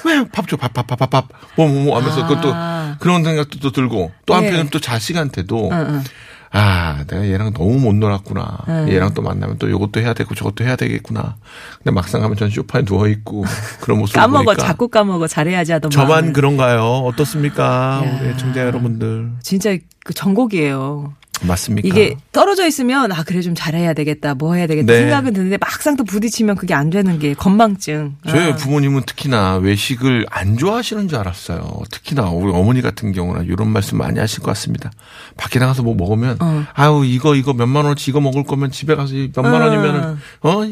왜밥 0.07 0.49
줘? 0.49 0.57
밥 0.57 0.73
밥 0.73 0.87
밥 0.87 0.99
밥밥 0.99 1.29
뭐 1.57 1.69
뭐 1.69 1.85
뭐 1.85 1.99
하면서 1.99 2.23
아. 2.25 2.27
그것도 2.27 2.55
그런 3.01 3.25
생각도 3.25 3.59
또 3.61 3.71
들고 3.71 4.11
또 4.25 4.35
예. 4.35 4.39
한편은 4.39 4.69
또 4.71 4.81
자식한테도 4.81 5.69
응, 5.71 5.87
응. 5.89 6.05
아, 6.51 7.05
내가 7.07 7.29
얘랑 7.29 7.53
너무 7.53 7.79
못 7.79 7.95
놀았구나. 7.95 8.59
음. 8.69 8.89
얘랑 8.89 9.13
또 9.13 9.21
만나면 9.21 9.59
또 9.59 9.69
이것도 9.69 10.01
해야 10.01 10.15
되고 10.15 10.35
저것도 10.35 10.65
해야 10.65 10.77
되겠구나. 10.77 11.37
근데 11.77 11.91
막상 11.91 12.23
가면 12.23 12.39
전 12.39 12.49
소파에 12.49 12.87
누워 12.87 13.07
있고 13.09 13.45
그런 13.83 13.99
모습을 13.99 14.17
까먹어, 14.19 14.45
보니까 14.45 14.63
자꾸 14.67 14.89
까먹어. 14.89 15.27
잘해야지 15.27 15.73
하던 15.73 15.91
저만 15.91 16.09
마음을. 16.09 16.33
그런가요? 16.33 16.83
어떻습니까? 17.05 18.03
야. 18.03 18.21
우리 18.23 18.35
청자 18.39 18.63
여러분들. 18.65 19.33
진짜 19.43 19.77
그 20.07 20.15
전곡이에요. 20.15 21.13
맞습니까? 21.47 21.87
이게 21.87 22.17
떨어져 22.33 22.67
있으면 22.67 23.13
아 23.13 23.23
그래 23.23 23.41
좀 23.41 23.55
잘해야 23.55 23.95
되겠다 23.95 24.35
뭐 24.35 24.55
해야 24.55 24.67
되겠다 24.67 24.93
네. 24.93 25.01
생각은 25.01 25.33
드는데 25.33 25.57
막상 25.59 25.97
또 25.97 26.05
부딪히면 26.05 26.57
그게 26.57 26.75
안 26.75 26.91
되는 26.91 27.19
게 27.19 27.35
건망증. 27.35 28.17
저희 28.29 28.51
아. 28.53 28.57
부모님은 28.57 29.03
특히나 29.07 29.57
외식을 29.57 30.27
안 30.31 30.59
좋아하시는 30.59 31.09
줄 31.09 31.19
알았어요. 31.19 31.83
특히나 31.91 32.31
우리 32.31 32.53
어머니 32.53 32.83
같은 32.83 33.13
경우는 33.13 33.45
이런 33.47 33.69
말씀 33.71 33.99
많이 33.99 34.19
하실 34.19 34.41
것 34.41 34.47
같습니다. 34.47 34.91
밖에 35.37 35.59
나가서 35.59 35.83
뭐 35.83 35.95
먹으면 35.95 36.39
어. 36.41 36.65
아유 36.75 37.03
이거 37.05 37.35
이거 37.37 37.53
몇만 37.53 37.85
원어치 37.85 38.11
이거 38.11 38.21
먹을 38.21 38.43
거면 38.45 38.71
집에 38.71 38.95
가서 38.97 39.15
몇만 39.35 39.63
어. 39.63 39.65
원이면은 39.67 40.19
어 40.43 40.65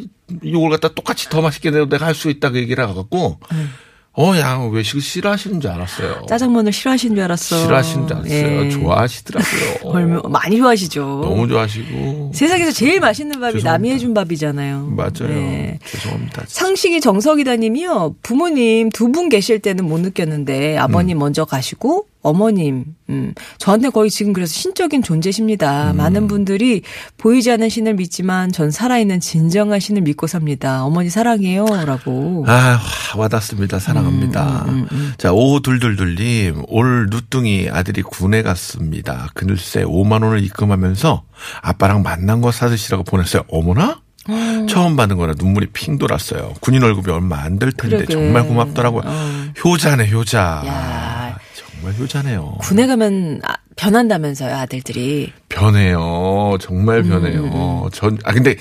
이걸 0.42 0.70
갖다 0.70 0.88
똑같이 0.88 1.28
더 1.30 1.40
맛있게 1.40 1.70
내도 1.70 1.88
내가 1.88 2.06
할 2.06 2.16
수 2.16 2.30
있다 2.30 2.49
그 2.50 2.58
얘기를 2.58 2.82
해갖고 2.82 3.38
음. 3.52 3.70
어, 4.18 4.35
야, 4.38 4.56
외식을 4.73 5.02
싫어하시는 5.02 5.61
줄 5.61 5.70
알았어요. 5.70 6.25
짜장면을 6.26 6.73
싫어하시는 6.73 7.14
줄 7.14 7.23
알았어. 7.25 7.58
싫어하시는 7.64 8.06
줄 8.08 8.16
알았어요. 8.16 8.64
예. 8.64 8.70
좋아하시더라고요. 8.70 9.61
얼마 9.92 10.20
많이 10.28 10.56
좋아하시죠. 10.56 11.20
너무 11.23 11.46
좋아하시고. 11.46 12.32
세상에서 12.35 12.73
제일 12.73 12.99
맛있는 13.00 13.38
밥이 13.40 13.52
죄송합니다. 13.54 13.73
남이 13.73 13.90
해준 13.90 14.14
밥이잖아요. 14.14 14.87
맞아요. 14.96 15.28
네. 15.28 15.78
죄송합니다. 15.85 16.46
진짜. 16.46 16.61
상식이 16.66 17.00
정석이다님이요. 17.02 18.16
부모님 18.23 18.88
두 18.90 19.06
분 19.12 19.28
계실 19.28 19.58
때는 19.61 19.85
못 19.87 20.00
느꼈는데 20.00 20.76
아버님 20.78 21.18
먼저 21.18 21.44
가시고 21.44 22.06
어머님, 22.26 22.85
음, 23.09 23.35
저한테 23.59 23.90
거의 23.90 24.11
지금 24.11 24.33
그래서 24.33 24.52
신적인 24.52 25.02
존재십니다. 25.02 25.92
음. 25.92 25.97
많은 25.97 26.26
분들이 26.26 26.83
보이지 27.18 27.52
않는 27.52 27.68
신을 27.68 27.95
믿지만 27.95 28.50
전 28.50 28.71
살아있는 28.73 29.21
진정한 29.21 29.78
신을 29.78 30.02
믿고 30.02 30.26
삽니다. 30.26 30.85
어머니 30.85 31.09
사랑해요 31.09 31.66
라고. 31.85 32.45
아, 32.49 32.52
와, 32.52 32.80
와닿습니다. 33.16 33.78
사랑합니다. 33.78 34.64
음, 34.68 35.12
자, 35.18 35.33
오둘둘둘님, 35.33 36.64
올 36.66 37.06
누뚱이 37.11 37.68
아들이 37.71 38.02
군에 38.02 38.42
갔습니다. 38.42 39.28
그늘새 39.35 39.85
5만원을 39.85 40.42
입금하면서 40.42 41.23
아빠랑 41.62 42.02
만난 42.02 42.40
거 42.40 42.50
사드시라고 42.50 43.04
보냈어요. 43.04 43.45
어머나? 43.49 44.00
음. 44.28 44.66
처음 44.68 44.97
받은 44.97 45.16
거라 45.16 45.35
눈물이 45.37 45.68
핑 45.73 45.99
돌았어요. 45.99 46.54
군인 46.61 46.83
월급이 46.83 47.11
얼마 47.11 47.38
안 47.42 47.59
될 47.59 47.73
텐데 47.73 47.97
그러게. 47.99 48.12
정말 48.12 48.45
고맙더라고요. 48.47 49.02
어. 49.04 49.45
효자네, 49.64 50.11
효자. 50.11 50.62
야. 50.66 51.38
정말 51.54 51.95
효자네요. 51.99 52.56
군에 52.61 52.87
가면 52.87 53.40
아, 53.45 53.54
변한다면서요 53.76 54.54
아들들이. 54.56 55.33
변해요. 55.49 56.56
정말 56.61 56.99
음, 56.99 57.09
변해요. 57.11 57.88
전, 57.92 58.18
아, 58.25 58.33
근데 58.33 58.56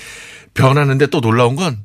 변하는데 0.54 1.08
또 1.08 1.22
놀라운 1.22 1.56
건 1.56 1.78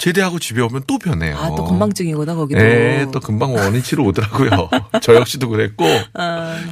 제대하고 0.00 0.38
집에 0.38 0.62
오면 0.62 0.84
또 0.86 0.98
변해요. 0.98 1.36
아 1.36 1.48
또 1.54 1.62
건망증이구나 1.64 2.34
거기도. 2.34 2.58
예, 2.60 3.06
또 3.12 3.20
금방 3.20 3.54
원인치로 3.54 4.02
오더라고요. 4.06 4.70
저 5.02 5.14
역시도 5.14 5.48
그랬고, 5.50 5.84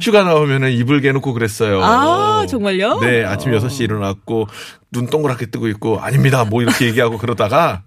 휴가 0.01 0.23
나오면은 0.23 0.71
이불 0.71 0.99
개놓고 1.01 1.33
그랬어요. 1.33 1.79
아, 1.83 2.45
정말요? 2.47 2.99
네, 3.01 3.23
아침 3.23 3.51
6시 3.51 3.81
일어났고, 3.81 4.47
눈 4.91 5.05
동그랗게 5.07 5.45
뜨고 5.47 5.67
있고, 5.67 5.99
아닙니다. 6.01 6.43
뭐 6.43 6.63
이렇게 6.63 6.87
얘기하고 6.87 7.19
그러다가, 7.19 7.83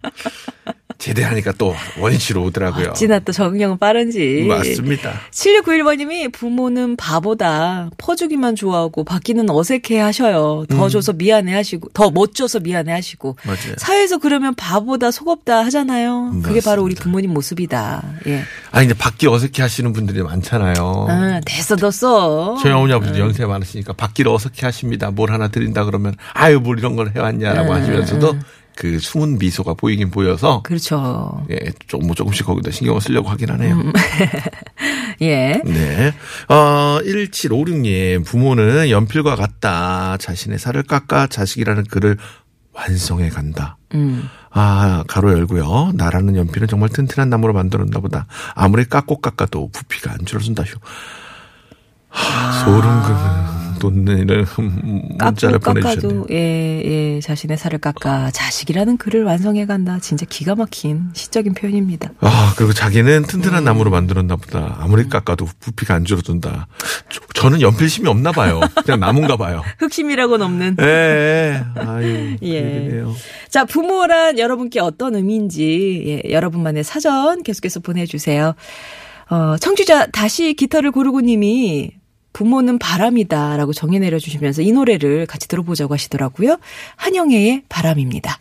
제대하니까 1.06 1.52
또 1.59 1.75
원인치로 1.99 2.44
오더라고요. 2.44 2.90
어찌나 2.90 3.18
또 3.18 3.32
적응력은 3.32 3.78
빠른지. 3.78 4.44
맞습니다. 4.49 5.12
7691번님이 5.32 6.32
부모는 6.32 6.94
바보다 6.97 7.90
퍼주기만 7.99 8.54
좋아하고 8.54 9.02
받기는 9.02 9.50
어색해 9.50 9.99
하셔요. 9.99 10.64
더 10.68 10.88
줘서 10.88 11.12
미안해 11.12 11.52
하시고, 11.54 11.88
더 11.92 12.12
못 12.12 12.35
줘서 12.37 12.61
미안해 12.61 12.92
하시고. 12.92 13.30
음. 13.30 13.47
맞아요. 13.47 13.75
사회에서 13.78 14.18
그러면 14.18 14.54
바보다 14.54 15.11
속없다 15.11 15.64
하잖아요. 15.64 16.40
그게 16.44 16.61
바로 16.61 16.82
우리 16.82 16.90
맞습니다. 16.92 17.02
부모님 17.02 17.32
모습이다. 17.32 18.02
예. 18.28 18.42
아니, 18.71 18.87
근데 18.87 18.97
받기 18.99 19.26
어색해 19.26 19.61
하시는 19.62 19.92
분들이 19.92 20.23
많잖아요. 20.23 21.06
아, 21.09 21.40
됐어, 21.44 21.75
됐어. 21.75 22.56
저희 22.62 22.73
어머니 22.73 22.92
아버지 22.92 23.18
연세 23.18 23.44
많으시니까 23.44 23.94
받기를 23.94 24.30
어색해 24.30 24.66
하십니다. 24.66 25.11
뭘 25.11 25.32
하나 25.32 25.49
드린다 25.49 25.85
그러면 25.85 26.14
아유 26.35 26.61
뭘 26.61 26.78
이런 26.78 26.94
걸 26.94 27.11
해왔냐라고 27.16 27.73
하시면서도 27.73 28.37
그 28.76 28.99
숨은 28.99 29.38
미소가 29.38 29.75
보이긴 29.75 30.11
보여서 30.11 30.62
그렇죠. 30.62 31.45
예, 31.50 31.59
조금 31.87 32.07
뭐 32.07 32.14
조금씩 32.14 32.47
거기다 32.47 32.71
신경을 32.71 33.00
쓰려고 33.00 33.29
하긴 33.29 33.50
하네요. 33.50 33.76
예. 35.23 35.61
네. 35.64 36.12
어, 36.49 36.99
1756님, 37.02 38.25
부모는 38.25 38.91
연필과 38.91 39.37
같다. 39.37 40.17
자신의 40.19 40.59
살을 40.59 40.85
깎아 40.85 41.29
자식이라는 41.29 41.85
글을 41.85 42.17
완성해 42.73 43.29
간다. 43.29 43.76
음. 43.95 44.29
아, 44.50 45.05
가로 45.07 45.33
열고요. 45.33 45.93
나라는 45.95 46.37
연필은 46.37 46.69
정말 46.69 46.88
튼튼한 46.88 47.29
나무로 47.31 47.52
만들었나 47.52 48.00
보다. 48.00 48.26
아무리 48.55 48.85
깎고 48.85 49.21
깎아도 49.21 49.69
부피가 49.73 50.12
안 50.12 50.25
줄어든다. 50.25 50.63
휴. 50.63 50.78
하, 52.08 52.52
소름 52.65 52.82
돋는 52.82 53.62
문자를 53.90 54.45
깎고 55.58 55.80
보내주셨네요. 55.80 56.23
깎아도 56.23 56.26
예, 56.30 56.82
예, 56.84 57.21
자신의 57.21 57.56
살을 57.56 57.78
깎아 57.78 58.30
자식이라는 58.30 58.97
글을 58.97 59.25
완성해 59.25 59.66
간다. 59.66 59.99
진짜 60.00 60.26
기가 60.28 60.54
막힌 60.54 61.10
시적인 61.14 61.54
표현입니다. 61.54 62.10
아, 62.21 62.54
그리고 62.56 62.73
자기는 62.73 63.10
음. 63.10 63.26
튼튼한 63.26 63.64
나무로 63.64 63.90
만들었나 63.90 64.36
보다. 64.36 64.76
아무리 64.78 65.08
깎아도 65.08 65.47
부피가 65.60 65.95
안 65.95 66.04
줄어든다. 66.04 66.66
저, 67.34 67.50
는 67.50 67.60
연필심이 67.60 68.08
없나 68.08 68.30
봐요. 68.30 68.60
그냥 68.84 69.00
나무인가 69.00 69.36
봐요. 69.36 69.62
흑심이라고는 69.78 70.47
없는. 70.47 70.76
예, 70.80 70.84
예. 70.84 71.64
아유, 71.80 72.36
예. 72.42 72.62
그러네요. 72.62 73.14
자, 73.49 73.64
부모란 73.64 74.38
여러분께 74.38 74.80
어떤 74.80 75.16
의미인지 75.16 76.23
예, 76.25 76.32
여러분만의 76.32 76.84
사전 76.84 77.42
계속해서 77.42 77.80
보내주세요. 77.80 78.54
어, 79.30 79.56
청취자 79.58 80.06
다시 80.06 80.54
깃털을 80.54 80.90
고르고 80.90 81.23
님이 81.23 81.90
부모는 82.32 82.78
바람이다 82.78 83.56
라고 83.56 83.73
정의 83.73 84.00
내려주시면서 84.00 84.62
이 84.62 84.73
노래를 84.73 85.26
같이 85.26 85.49
들어보자고 85.49 85.95
하시더라고요. 85.95 86.58
한영애의 86.97 87.64
바람입니다. 87.68 88.38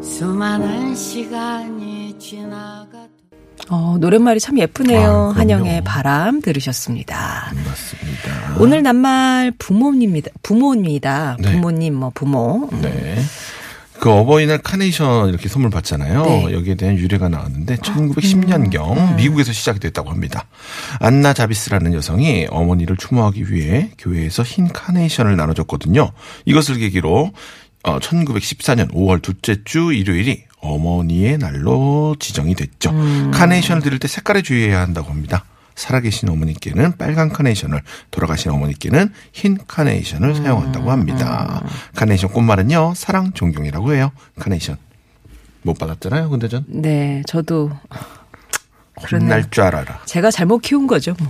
수많은 0.00 0.94
시간이 0.94 2.18
지나가 2.18 2.85
어, 3.68 3.96
노랫말이 4.00 4.40
참 4.40 4.58
예쁘네요. 4.58 5.32
아. 5.34 5.38
한영의 5.38 5.82
바람 5.84 6.40
들으셨습니다. 6.40 7.52
맞습니다. 7.66 8.56
오늘 8.58 8.82
낱말 8.82 9.52
부모입니다. 9.58 10.30
부모입니다. 10.42 11.36
네. 11.40 11.52
부모님, 11.52 11.94
뭐, 11.94 12.10
부모. 12.14 12.68
음. 12.72 12.80
네. 12.80 13.16
그 13.98 14.10
어버이날 14.10 14.58
카네이션 14.58 15.30
이렇게 15.30 15.48
선물 15.48 15.70
받잖아요. 15.70 16.22
네. 16.24 16.46
아, 16.46 16.52
여기에 16.52 16.74
대한 16.74 16.96
유래가 16.96 17.28
나왔는데 17.28 17.76
1910년경 17.76 18.96
음. 18.96 19.16
미국에서 19.16 19.52
시작이 19.52 19.80
됐다고 19.80 20.10
합니다. 20.10 20.46
안나 21.00 21.32
자비스라는 21.32 21.94
여성이 21.94 22.46
어머니를 22.50 22.96
추모하기 22.98 23.50
위해 23.52 23.90
교회에서 23.98 24.42
흰 24.42 24.68
카네이션을 24.68 25.36
나눠줬거든요. 25.36 26.10
이것을 26.44 26.78
계기로 26.78 27.32
어, 27.84 27.98
1914년 27.98 28.92
5월 28.92 29.22
둘째 29.22 29.56
주 29.64 29.92
일요일이 29.92 30.44
어머니의 30.66 31.38
날로 31.38 32.16
지정이 32.18 32.54
됐죠. 32.54 32.90
음. 32.90 33.30
카네이션을 33.32 33.82
드릴 33.82 33.98
때 33.98 34.08
색깔에 34.08 34.42
주의해야 34.42 34.80
한다고 34.80 35.10
합니다. 35.10 35.44
살아계신 35.74 36.28
어머니께는 36.30 36.96
빨간 36.96 37.28
카네이션을, 37.28 37.82
돌아가신 38.10 38.50
어머니께는 38.50 39.12
흰 39.32 39.58
카네이션을 39.68 40.30
음. 40.30 40.34
사용한다고 40.34 40.90
합니다. 40.90 41.62
카네이션 41.94 42.30
꽃말은요, 42.30 42.94
사랑 42.96 43.32
존경이라고 43.32 43.94
해요. 43.94 44.10
카네이션. 44.38 44.78
못 45.62 45.78
받았잖아요, 45.78 46.30
근데 46.30 46.48
전. 46.48 46.64
네, 46.68 47.22
저도. 47.26 47.70
혼날 49.12 49.50
줄 49.50 49.62
알아라. 49.64 50.00
제가 50.06 50.30
잘못 50.30 50.60
키운 50.60 50.86
거죠. 50.86 51.14
뭐. 51.18 51.28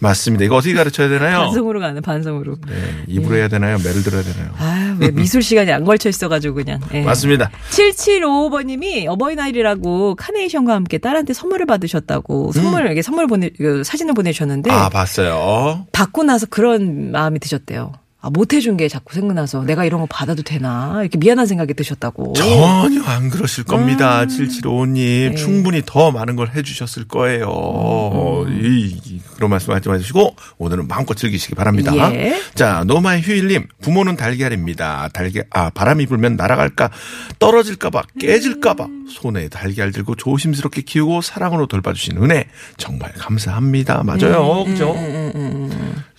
맞습니다. 0.00 0.44
이거 0.44 0.56
어떻게 0.56 0.74
가르쳐야 0.74 1.08
되나요? 1.08 1.38
반성으로 1.46 1.78
가는 1.78 2.02
반성으로. 2.02 2.56
네, 2.66 3.04
입으로 3.06 3.36
해야 3.36 3.46
되나요? 3.46 3.78
매를 3.78 4.02
들어야 4.02 4.22
되나요? 4.24 4.50
아, 4.58 4.83
왜 5.00 5.10
미술 5.10 5.42
시간이 5.42 5.72
안 5.72 5.84
걸쳐 5.84 6.08
있어가지고 6.08 6.54
그냥. 6.56 6.80
예. 6.92 7.02
맞습니다. 7.02 7.50
7755번님이 7.70 9.06
어버이날이라고 9.08 10.14
카네이션과 10.16 10.74
함께 10.74 10.98
딸한테 10.98 11.32
선물을 11.32 11.66
받으셨다고 11.66 12.52
선물 12.52 12.90
이게 12.90 13.02
선물 13.02 13.26
보내 13.26 13.50
그 13.56 13.82
사진을 13.84 14.14
보내주셨는데 14.14 14.70
아, 14.70 14.88
봤어요. 14.88 15.86
받고 15.92 16.24
나서 16.24 16.46
그런 16.46 17.10
마음이 17.12 17.38
드셨대요. 17.38 17.92
아, 18.24 18.30
못 18.30 18.54
해준 18.54 18.78
게 18.78 18.88
자꾸 18.88 19.12
생각나서 19.12 19.64
내가 19.64 19.84
이런 19.84 20.00
거 20.00 20.06
받아도 20.06 20.42
되나 20.42 21.00
이렇게 21.02 21.18
미안한 21.18 21.44
생각이 21.44 21.74
드셨다고. 21.74 22.32
전혀 22.32 23.02
안 23.02 23.28
그러실 23.28 23.64
겁니다. 23.64 24.24
7755님. 24.24 25.26
음. 25.26 25.30
네. 25.30 25.34
충분히 25.34 25.82
더 25.84 26.10
많은 26.10 26.34
걸 26.34 26.48
해주셨을 26.56 27.06
거예요. 27.06 28.44
음, 28.46 28.64
이, 28.64 28.98
이, 29.04 29.20
그런 29.34 29.50
말씀 29.50 29.74
하지 29.74 29.90
마시고, 29.90 30.36
오늘은 30.56 30.88
마음껏 30.88 31.14
즐기시기 31.14 31.54
바랍니다. 31.54 31.92
예. 32.14 32.40
자, 32.54 32.82
노마의 32.86 33.20
휴일님. 33.20 33.66
부모는 33.82 34.16
달걀입니다. 34.16 35.10
달걀, 35.12 35.44
아, 35.50 35.68
바람이 35.68 36.06
불면 36.06 36.36
날아갈까, 36.36 36.90
떨어질까봐, 37.38 38.04
깨질까봐, 38.18 38.86
손에 39.10 39.48
달걀 39.50 39.92
들고 39.92 40.14
조심스럽게 40.14 40.80
키우고 40.80 41.20
사랑으로 41.20 41.66
돌봐주신 41.66 42.16
은혜. 42.22 42.46
정말 42.78 43.12
감사합니다. 43.12 44.02
맞아요. 44.02 44.62
음, 44.62 44.72
그죠? 44.72 44.94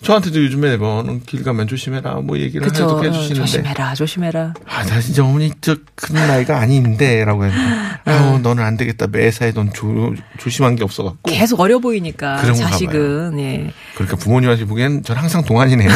저한테도 0.06 0.40
요즘에 0.44 0.76
뭐는 0.76 1.22
길 1.26 1.42
가면 1.42 1.66
조심해라, 1.66 2.20
뭐 2.22 2.38
얘기를 2.38 2.64
그쵸. 2.64 2.86
어, 2.86 3.02
해주시는데. 3.02 3.34
조심해라, 3.40 3.94
조심해라. 3.94 4.54
아, 4.64 4.84
나 4.84 5.00
진짜 5.00 5.24
어머니 5.24 5.50
저큰 5.60 6.14
나이가 6.14 6.58
아닌데 6.60 7.24
라고 7.24 7.44
했는데 7.44 7.96
아우 8.04 8.38
너는 8.38 8.62
안 8.62 8.76
되겠다 8.76 9.08
매사에 9.08 9.52
넌 9.52 9.72
조, 9.72 10.14
조심한 10.38 10.76
게 10.76 10.84
없어갖고 10.84 11.28
계속 11.28 11.58
어려 11.58 11.80
보이니까 11.80 12.40
자식은 12.54 13.38
예. 13.40 13.72
그러니까 13.94 14.16
부모님한테 14.16 14.64
보기엔 14.64 15.02
전 15.02 15.16
항상 15.16 15.44
동안이네요 15.44 15.90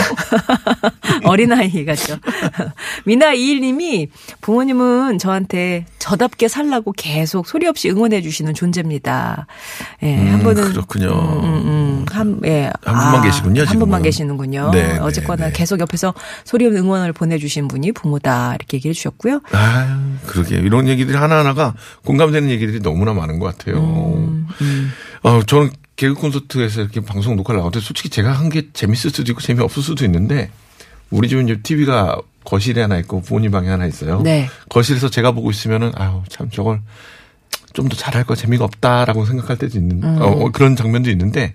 어린아이 1.31 1.85
같죠. 1.85 2.17
미나 3.07 3.33
이일님이 3.33 4.09
부모님은 4.41 5.19
저한테 5.19 5.87
저답게 5.99 6.49
살라고 6.49 6.93
계속 6.93 7.47
소리 7.47 7.67
없이 7.67 7.89
응원해 7.91 8.21
주시는 8.23 8.55
존재입니다. 8.55 9.47
예, 10.03 10.17
한 10.17 10.35
음, 10.35 10.43
분은 10.43 10.71
그렇군요. 10.73 11.09
음, 11.09 11.45
음, 11.45 11.67
음. 11.67 12.07
한, 12.11 12.41
예. 12.45 12.71
한 12.83 12.95
분만 12.99 13.23
계시군요, 13.23 13.61
한 13.61 13.67
지금은. 13.67 13.81
분만 13.87 14.03
계시는군요. 14.03 14.71
네, 14.73 14.95
네, 14.95 14.99
어쨌거나 14.99 15.47
네. 15.47 15.53
계속 15.53 15.79
옆에서 15.81 16.15
소리 16.45 16.67
없는 16.67 16.83
응원을 16.83 17.13
보내 17.13 17.39
주신 17.39 17.69
분이 17.69 17.93
부모다 17.93 18.55
이렇게 18.57 18.79
얘기해 18.79 18.93
주셨고요. 18.95 19.41
아유, 19.53 19.89
그러게. 20.27 20.57
이런 20.57 20.89
얘기들이 20.89 21.17
하나하나가 21.17 21.75
공감되는 22.05 22.51
얘기들이 22.51 22.81
너무나 22.81 23.13
많은 23.15 23.39
것 23.39 23.57
같아요. 23.57 23.79
음, 23.79 24.49
어, 25.23 25.41
저는 25.47 25.71
개그 25.97 26.15
콘서트에서 26.15 26.81
이렇게 26.81 27.01
방송 27.01 27.37
녹화를 27.37 27.59
나갈 27.59 27.73
때 27.73 27.81
솔직히 27.81 28.09
제가 28.09 28.33
한 28.33 28.49
게 28.51 28.69
재밌을 28.73 29.11
수도 29.11 29.31
있고 29.33 29.41
재미없을 29.43 29.83
수도 29.83 30.05
있는데 30.07 30.51
우리 31.11 31.29
집은 31.29 31.49
이제 31.49 31.61
TV가 31.63 32.21
거실에 32.45 32.81
하나 32.83 32.99
있고 32.99 33.21
부모님 33.21 33.51
방에 33.51 33.69
하나 33.69 33.87
있어요. 33.87 34.21
네. 34.23 34.49
거실에서 34.69 35.11
제가 35.11 35.33
보고 35.33 35.51
있으면은 35.51 35.93
아유, 35.97 36.23
참 36.29 36.51
저걸 36.51 36.81
좀 37.73 37.89
더 37.89 37.97
잘할 37.97 38.25
거 38.25 38.35
재미가 38.35 38.65
없다라고 38.65 39.25
생각할 39.27 39.57
때도 39.57 39.79
있는 39.79 40.03
음. 40.03 40.19
어, 40.21 40.27
어, 40.27 40.51
그런 40.51 40.75
장면도 40.77 41.11
있는데 41.11 41.55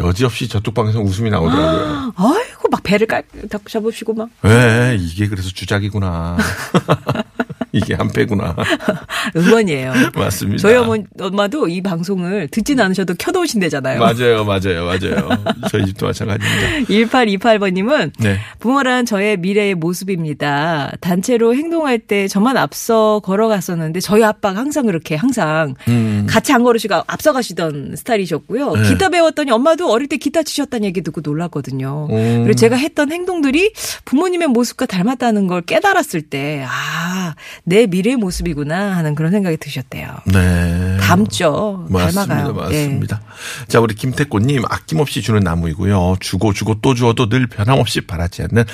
여지없이 0.00 0.48
저쪽 0.48 0.74
방에서 0.74 1.00
웃음이 1.00 1.30
나오더라고요. 1.30 2.12
아이고 2.16 2.68
막 2.70 2.82
배를 2.82 3.06
깔 3.06 3.22
잡으시고 3.68 4.14
막왜 4.14 4.96
이게 4.98 5.28
그래서 5.28 5.48
주작이구나. 5.50 6.36
이게 7.74 7.94
한패구나. 7.94 8.54
응원이에요. 9.34 9.92
맞습니다. 10.14 10.62
저희 10.62 10.76
어머, 10.76 10.96
엄마도 11.18 11.66
이 11.66 11.82
방송을 11.82 12.46
듣진 12.48 12.80
않으셔도 12.80 13.14
켜놓으신대잖아요. 13.18 13.98
맞아요, 13.98 14.44
맞아요, 14.44 14.84
맞아요. 14.84 15.28
저희 15.70 15.84
집도 15.86 16.06
마찬가지입니다. 16.06 16.86
1828번님은 16.88 18.12
네. 18.20 18.38
부모란 18.60 19.06
저의 19.06 19.36
미래의 19.38 19.74
모습입니다. 19.74 20.92
단체로 21.00 21.56
행동할 21.56 21.98
때 21.98 22.28
저만 22.28 22.56
앞서 22.56 23.20
걸어갔었는데 23.24 23.98
저희 23.98 24.22
아빠가 24.22 24.60
항상 24.60 24.86
그렇게 24.86 25.16
항상 25.16 25.74
음. 25.88 26.26
같이 26.30 26.52
안 26.52 26.62
걸으시고 26.62 26.94
앞서 27.08 27.32
가시던 27.32 27.96
스타일이셨고요. 27.96 28.72
네. 28.72 28.88
기타 28.88 29.08
배웠더니 29.08 29.50
엄마도 29.50 29.90
어릴 29.90 30.08
때 30.08 30.16
기타 30.16 30.44
치셨다는 30.44 30.84
얘기 30.86 31.02
듣고 31.02 31.22
놀랐거든요. 31.24 32.06
음. 32.10 32.44
그리고 32.44 32.54
제가 32.54 32.76
했던 32.76 33.10
행동들이 33.10 33.72
부모님의 34.04 34.48
모습과 34.48 34.86
닮았다는 34.86 35.48
걸 35.48 35.62
깨달았을 35.62 36.22
때, 36.22 36.64
아, 36.68 37.34
내 37.64 37.86
미래의 37.86 38.16
모습이구나 38.16 38.96
하는 38.96 39.14
그런 39.14 39.32
생각이 39.32 39.56
드셨대요. 39.56 40.08
네. 40.26 40.98
닮죠. 41.00 41.86
맞습니다. 41.88 42.26
닮아가요. 42.26 42.70
예. 42.72 42.86
맞습니다. 42.86 43.22
자, 43.68 43.80
우리 43.80 43.94
김태꽃님 43.94 44.62
아낌없이 44.68 45.22
주는 45.22 45.40
나무이고요. 45.40 46.16
주고 46.20 46.52
주고 46.52 46.80
또 46.80 46.94
주어도 46.94 47.28
늘 47.28 47.46
변함없이 47.46 48.02
바라지 48.02 48.42
않는 48.42 48.64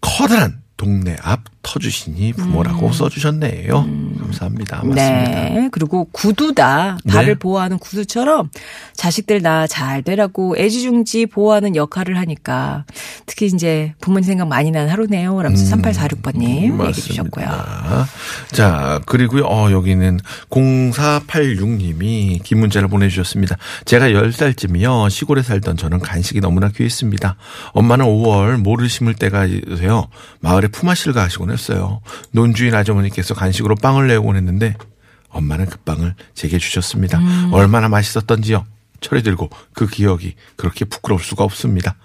커다란 0.00 0.60
동네 0.76 1.16
앞 1.22 1.40
터주시니 1.64 2.34
부모라고 2.34 2.92
써주셨네요. 2.92 3.72
감사합니다. 4.20 4.76
맞습니다. 4.84 4.88
음. 4.88 4.94
네. 4.94 5.68
그리고 5.72 6.04
구두다. 6.12 6.98
네. 7.04 7.12
달을 7.12 7.34
보호하는 7.36 7.78
구두처럼 7.78 8.50
자식들 8.94 9.42
나 9.42 9.64
잘 9.66 10.02
되라고 10.02 10.56
애지중지 10.56 11.26
보호하는 11.26 11.74
역할을 11.74 12.16
하니까 12.18 12.84
특히 13.26 13.46
이제 13.46 13.94
부모님 14.00 14.24
생각 14.24 14.46
많이 14.46 14.70
나는 14.70 14.90
하루네요. 14.90 15.42
라면서 15.42 15.74
3846번님 15.76 16.42
얘기해 16.74 16.92
주셨고요. 16.92 17.44
음. 17.46 17.50
맞습니다. 17.50 18.06
자, 18.52 19.00
그리고요, 19.06 19.44
어, 19.46 19.70
여기는 19.72 20.20
0486님이 20.50 22.42
긴 22.42 22.60
문자를 22.60 22.88
보내주셨습니다. 22.88 23.56
제가 23.84 24.08
10살쯤이요, 24.08 25.10
시골에 25.10 25.42
살던 25.42 25.76
저는 25.76 25.98
간식이 26.00 26.40
너무나 26.40 26.68
귀했습니다. 26.68 27.36
엄마는 27.72 28.04
5월 28.04 28.56
모를 28.58 28.88
심을 28.88 29.14
때가 29.14 29.46
돼요. 29.46 30.06
마을에 30.40 30.68
품앗이를 30.68 31.12
가시 31.14 31.38
곤 31.54 31.58
했어요. 31.58 32.00
논주인 32.32 32.74
아주머니께서 32.74 33.34
간식으로 33.34 33.76
빵을 33.76 34.08
내오곤 34.08 34.36
했는데, 34.36 34.74
엄마는 35.28 35.66
그 35.66 35.78
빵을 35.78 36.14
제게 36.34 36.58
주셨습니다. 36.58 37.20
얼마나 37.52 37.88
맛있었던지요. 37.88 38.66
철이 39.00 39.22
들고 39.22 39.50
그 39.72 39.86
기억이 39.86 40.34
그렇게 40.56 40.84
부끄러울 40.84 41.20
수가 41.20 41.44
없습니다. 41.44 41.96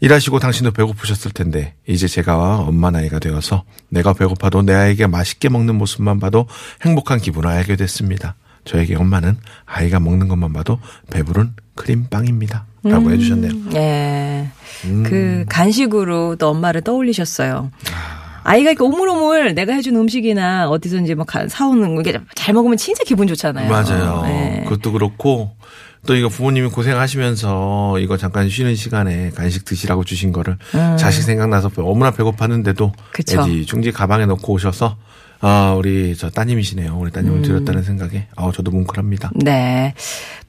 일하시고 0.00 0.38
당신도 0.38 0.70
배고프셨을 0.70 1.32
텐데 1.32 1.74
이제 1.86 2.06
제가 2.06 2.60
엄마 2.60 2.90
나이가 2.90 3.18
되어서 3.18 3.64
내가 3.90 4.14
배고파도 4.14 4.62
내 4.62 4.72
아이에게 4.72 5.06
맛있게 5.06 5.50
먹는 5.50 5.74
모습만 5.74 6.20
봐도 6.20 6.46
행복한 6.82 7.18
기분을 7.18 7.50
알게 7.50 7.76
됐습니다. 7.76 8.36
저에게 8.64 8.94
엄마는 8.94 9.36
아이가 9.66 10.00
먹는 10.00 10.28
것만 10.28 10.52
봐도 10.52 10.78
배부른 11.10 11.54
크림빵입니다. 11.74 12.66
라고 12.84 13.10
해주셨네요. 13.10 13.52
예. 13.74 14.48
음. 14.84 15.02
그 15.02 15.44
간식으로 15.48 16.36
또 16.36 16.48
엄마를 16.48 16.80
떠올리셨어요. 16.80 17.70
아 17.92 18.19
이가 18.44 18.70
이렇게 18.70 18.82
오물오물 18.82 19.54
내가 19.54 19.72
해준 19.74 19.96
음식이나 19.96 20.68
어디선지 20.68 21.14
막 21.14 21.26
가- 21.26 21.46
사오는 21.48 21.94
거 21.94 22.00
이게 22.00 22.18
잘 22.34 22.54
먹으면 22.54 22.76
진짜 22.76 23.02
기분 23.04 23.26
좋잖아요. 23.26 23.68
맞아요. 23.70 24.22
예. 24.26 24.62
그것도 24.64 24.92
그렇고 24.92 25.50
또 26.06 26.14
이거 26.16 26.28
부모님이 26.28 26.68
고생하시면서 26.70 27.98
이거 27.98 28.16
잠깐 28.16 28.48
쉬는 28.48 28.74
시간에 28.74 29.30
간식 29.30 29.64
드시라고 29.64 30.04
주신 30.04 30.32
거를 30.32 30.56
자식 30.98 31.22
생각나서 31.22 31.68
너무나 31.70 32.10
배고팠는데도 32.12 32.88
음. 32.88 32.92
그쵸. 33.12 33.40
애지 33.42 33.66
중지 33.66 33.92
가방에 33.92 34.24
넣고 34.26 34.54
오셔서 34.54 34.96
아 35.40 35.74
우리 35.76 36.14
저 36.16 36.28
따님이시네요. 36.30 36.96
우리 36.98 37.10
따님을 37.10 37.38
음. 37.38 37.42
드렸다는 37.42 37.82
생각에 37.82 38.26
아 38.36 38.50
저도 38.54 38.70
뭉클합니다. 38.70 39.32
네. 39.36 39.94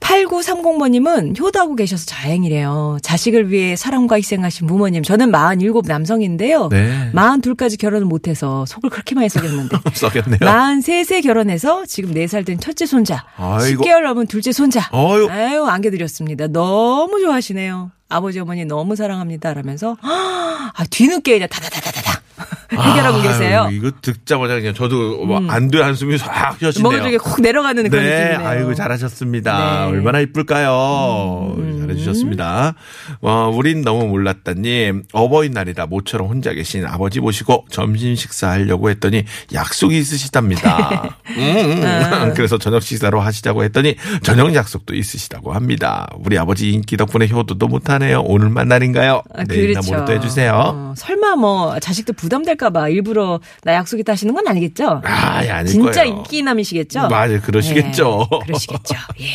8930번님은 0.02 1.40
효도하고 1.40 1.76
계셔서 1.76 2.06
다행이래요. 2.08 2.98
자식을 3.02 3.52
위해 3.52 3.76
사랑과 3.76 4.18
희생하신 4.18 4.68
부모님. 4.68 5.04
저는 5.04 5.32
47 5.32 5.84
남성인데요. 5.86 6.68
네. 6.70 7.12
42까지 7.14 7.80
결혼을 7.80 8.06
못해서 8.06 8.66
속을 8.66 8.90
그렇게 8.90 9.16
많이 9.16 9.30
썩였는데. 9.30 9.78
썩였네요. 9.94 10.40
43세 10.40 11.24
결혼해서 11.24 11.86
지금 11.86 12.14
4살 12.14 12.46
된 12.46 12.60
첫째 12.60 12.86
손자. 12.86 13.26
아이고. 13.38 13.84
10개월 13.84 14.04
넘은 14.04 14.28
둘째 14.28 14.52
손자. 14.52 14.90
어유. 14.94 15.30
아유, 15.30 15.64
안겨드렸습니다. 15.66 16.48
너무 16.48 17.22
좋아하시네요. 17.22 17.92
아버지, 18.10 18.40
어머니 18.40 18.66
너무 18.66 18.98
사랑합니다. 18.98 19.54
라면서, 19.54 19.96
아, 20.02 20.84
뒤늦게 20.90 21.32
그냥 21.34 21.48
다다다다다다. 21.48 22.21
해결하고 22.72 23.22
계세요. 23.22 23.62
음. 23.62 23.68
아유, 23.68 23.76
이거 23.76 23.92
듣자마자 24.02 24.56
그냥 24.56 24.74
저도 24.74 25.26
뭐 25.26 25.44
안돼 25.48 25.82
한숨이 25.82 26.18
싹 26.18 26.58
쉬어지네요. 26.60 26.90
머리 26.90 27.04
쪽에 27.04 27.18
콕 27.18 27.42
내려가는 27.42 27.90
그런 27.90 28.04
네, 28.04 28.24
느낌이네요. 28.24 28.48
아이고 28.48 28.74
잘하셨습니다. 28.76 29.58
네. 29.58 29.86
음, 29.88 29.94
얼마나 29.94 30.20
이쁠까요? 30.20 31.56
잘해주셨습니다. 31.82 32.76
어, 33.22 33.52
우린 33.54 33.82
너무 33.82 34.08
몰랐다님 34.08 35.04
어버이날이라 35.12 35.88
모처럼 35.88 36.28
혼자 36.28 36.54
계신 36.54 36.86
아버지 36.86 37.20
모시고 37.20 37.66
점심 37.70 38.16
식사하려고 38.16 38.90
했더니 38.90 39.26
약속이 39.54 39.98
있으시답니다. 39.98 41.18
음, 41.38 41.58
음. 41.58 41.84
아. 41.86 42.32
그래서 42.36 42.58
저녁 42.58 42.82
식사로 42.82 43.20
하시자고 43.20 43.64
했더니 43.66 43.96
저녁 44.24 44.54
약속도 44.56 44.96
있으시다고 44.96 45.54
합니다. 45.54 46.08
우리 46.20 46.38
아버지 46.38 46.72
인기 46.72 46.98
덕분에 46.98 47.28
효도도 47.28 47.68
못하네요. 47.68 48.22
오늘만 48.22 48.68
날인가요? 48.68 49.24
아, 49.36 49.44
내일이나 49.44 49.82
모레 49.86 50.06
또 50.06 50.14
해주세요. 50.14 50.54
어, 50.54 50.94
설마 50.96 51.36
뭐 51.36 51.80
자식들 51.80 52.16
부담 52.16 52.31
될까봐 52.44 52.90
일부러 52.90 53.40
나 53.64 53.74
약속 53.74 54.00
있다 54.00 54.14
하시는 54.14 54.34
건 54.34 54.48
아니겠죠? 54.48 55.02
아, 55.04 55.44
아닐 55.50 55.66
진짜 55.72 56.04
거예요. 56.04 56.18
인기남이시겠죠? 56.18 57.08
맞아요. 57.10 57.42
그러시겠죠. 57.42 58.28
네, 58.32 58.40
그러시겠죠. 58.46 58.96
예. 59.20 59.26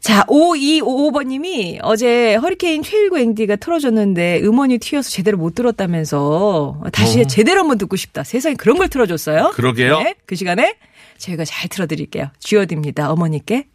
자, 0.00 0.24
5255번님이 0.26 1.78
어제 1.82 2.34
허리케인 2.36 2.82
최일구 2.82 3.18
앵디가 3.18 3.56
틀어줬는데 3.56 4.40
음원이 4.42 4.78
튀어서 4.78 5.10
제대로 5.10 5.38
못 5.38 5.54
들었다면서 5.54 6.80
다시 6.92 7.26
제대로 7.26 7.60
한번 7.60 7.78
듣고 7.78 7.96
싶다. 7.96 8.22
세상에 8.22 8.54
그런 8.54 8.78
걸 8.78 8.88
틀어줬어요? 8.88 9.52
그러게요. 9.54 9.98
네, 10.00 10.14
그 10.26 10.36
시간에 10.36 10.76
저희가 11.18 11.44
잘 11.44 11.68
틀어드릴게요. 11.68 12.30
쥐어드입니다. 12.38 13.10
어머니께. 13.10 13.66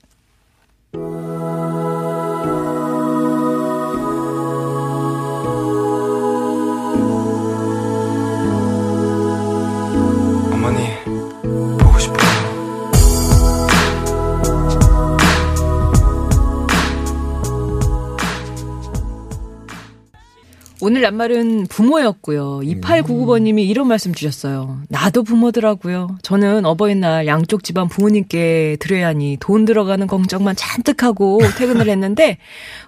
오늘 20.92 21.04
낱말은 21.04 21.68
부모였고요. 21.68 22.60
2899번님이 22.66 23.66
이런 23.66 23.88
말씀 23.88 24.14
주셨어요. 24.14 24.82
나도 24.90 25.24
부모더라고요. 25.24 26.18
저는 26.22 26.66
어버이날 26.66 27.28
양쪽 27.28 27.64
집안 27.64 27.88
부모님께 27.88 28.76
드려야 28.82 29.08
하니 29.08 29.38
돈 29.40 29.64
들어가는 29.64 30.06
걱정만 30.06 30.58
잔뜩 30.58 31.04
하고 31.04 31.40
퇴근을 31.58 31.88
했는데 31.88 32.40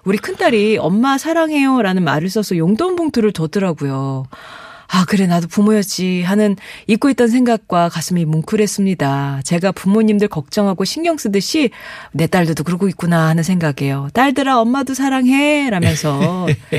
우리 0.04 0.18
큰딸이 0.18 0.76
엄마 0.76 1.16
사랑해요 1.16 1.80
라는 1.80 2.04
말을 2.04 2.28
써서 2.28 2.58
용돈 2.58 2.94
봉투를 2.94 3.32
줬더라고요. 3.32 4.26
아, 4.94 5.04
그래, 5.06 5.26
나도 5.26 5.48
부모였지 5.48 6.22
하는 6.22 6.54
잊고 6.86 7.10
있던 7.10 7.26
생각과 7.26 7.88
가슴이 7.88 8.24
뭉클했습니다. 8.26 9.40
제가 9.44 9.72
부모님들 9.72 10.28
걱정하고 10.28 10.84
신경 10.84 11.18
쓰듯이 11.18 11.70
내 12.12 12.28
딸들도 12.28 12.62
그러고 12.62 12.88
있구나 12.88 13.26
하는 13.26 13.42
생각이에요. 13.42 14.10
딸들아, 14.14 14.60
엄마도 14.60 14.94
사랑해! 14.94 15.68
라면서. 15.68 16.46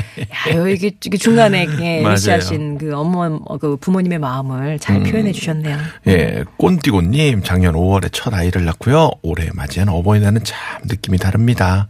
야, 0.48 0.68
이게 0.70 0.92
중간에. 1.18 1.66
리시하신 1.66 2.78
그 2.78 2.96
어머, 2.96 3.38
그 3.58 3.76
부모님의 3.76 4.18
마음을 4.18 4.78
잘 4.78 5.02
표현해 5.02 5.32
주셨네요. 5.32 5.76
예, 6.06 6.44
꼰띠고님, 6.56 7.42
작년 7.42 7.74
5월에 7.74 8.08
첫 8.12 8.32
아이를 8.32 8.64
낳고요. 8.64 9.10
올해 9.20 9.50
맞이한 9.52 9.90
어버이날은 9.90 10.42
참 10.42 10.58
느낌이 10.84 11.18
다릅니다. 11.18 11.88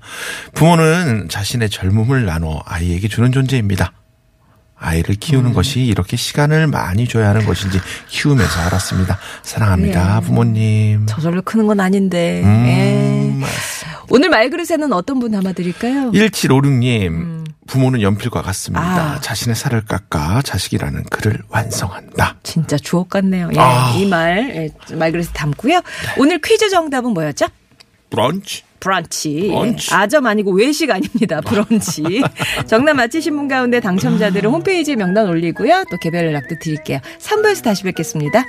부모는 0.54 1.28
자신의 1.28 1.70
젊음을 1.70 2.24
나눠 2.24 2.62
아이에게 2.64 3.06
주는 3.06 3.30
존재입니다. 3.30 3.92
아이를 4.78 5.14
키우는 5.16 5.52
것이 5.54 5.80
이렇게 5.80 6.16
시간을 6.16 6.66
많이 6.66 7.08
줘야 7.08 7.30
하는 7.30 7.46
것인지 7.46 7.80
키우면서 8.08 8.60
알았습니다. 8.60 9.18
사랑합니다, 9.42 10.20
부모님. 10.20 11.06
저절로 11.06 11.42
크는 11.42 11.66
건 11.66 11.80
아닌데. 11.80 12.42
음, 12.44 12.66
예. 13.42 13.46
오늘 14.10 14.28
말그릇에는 14.28 14.92
어떤 14.92 15.18
분 15.18 15.32
담아드릴까요? 15.32 16.12
1756님, 16.12 17.44
부모는 17.66 18.02
연필과 18.02 18.42
같습니다. 18.42 19.14
아. 19.14 19.20
자신의 19.20 19.56
살을 19.56 19.84
깎아 19.86 20.42
자식이라는 20.42 21.04
글을 21.04 21.40
완성한다. 21.48 22.36
진짜 22.42 22.76
주옥 22.76 23.08
같네요. 23.08 23.50
예, 23.54 23.58
아. 23.58 23.94
이 23.96 24.06
말, 24.06 24.38
예, 24.54 24.94
말그릇에 24.94 25.28
담고요. 25.32 25.80
오늘 26.18 26.40
퀴즈 26.40 26.68
정답은 26.70 27.10
뭐였죠? 27.12 27.46
브런치. 28.10 28.62
브런치. 28.80 29.48
브런치. 29.48 29.94
아점 29.94 30.26
아니고 30.26 30.52
외식 30.52 30.90
아닙니다. 30.90 31.40
브런치. 31.40 32.22
정답 32.66 32.94
맞히신 32.94 33.36
분 33.36 33.48
가운데 33.48 33.80
당첨자들은 33.80 34.50
홈페이지에 34.50 34.96
명단 34.96 35.28
올리고요. 35.28 35.84
또 35.90 35.96
개별 35.98 36.26
연락도 36.26 36.56
드릴게요. 36.60 37.00
3부에서 37.18 37.64
다시 37.64 37.82
뵙겠습니다. 37.82 38.44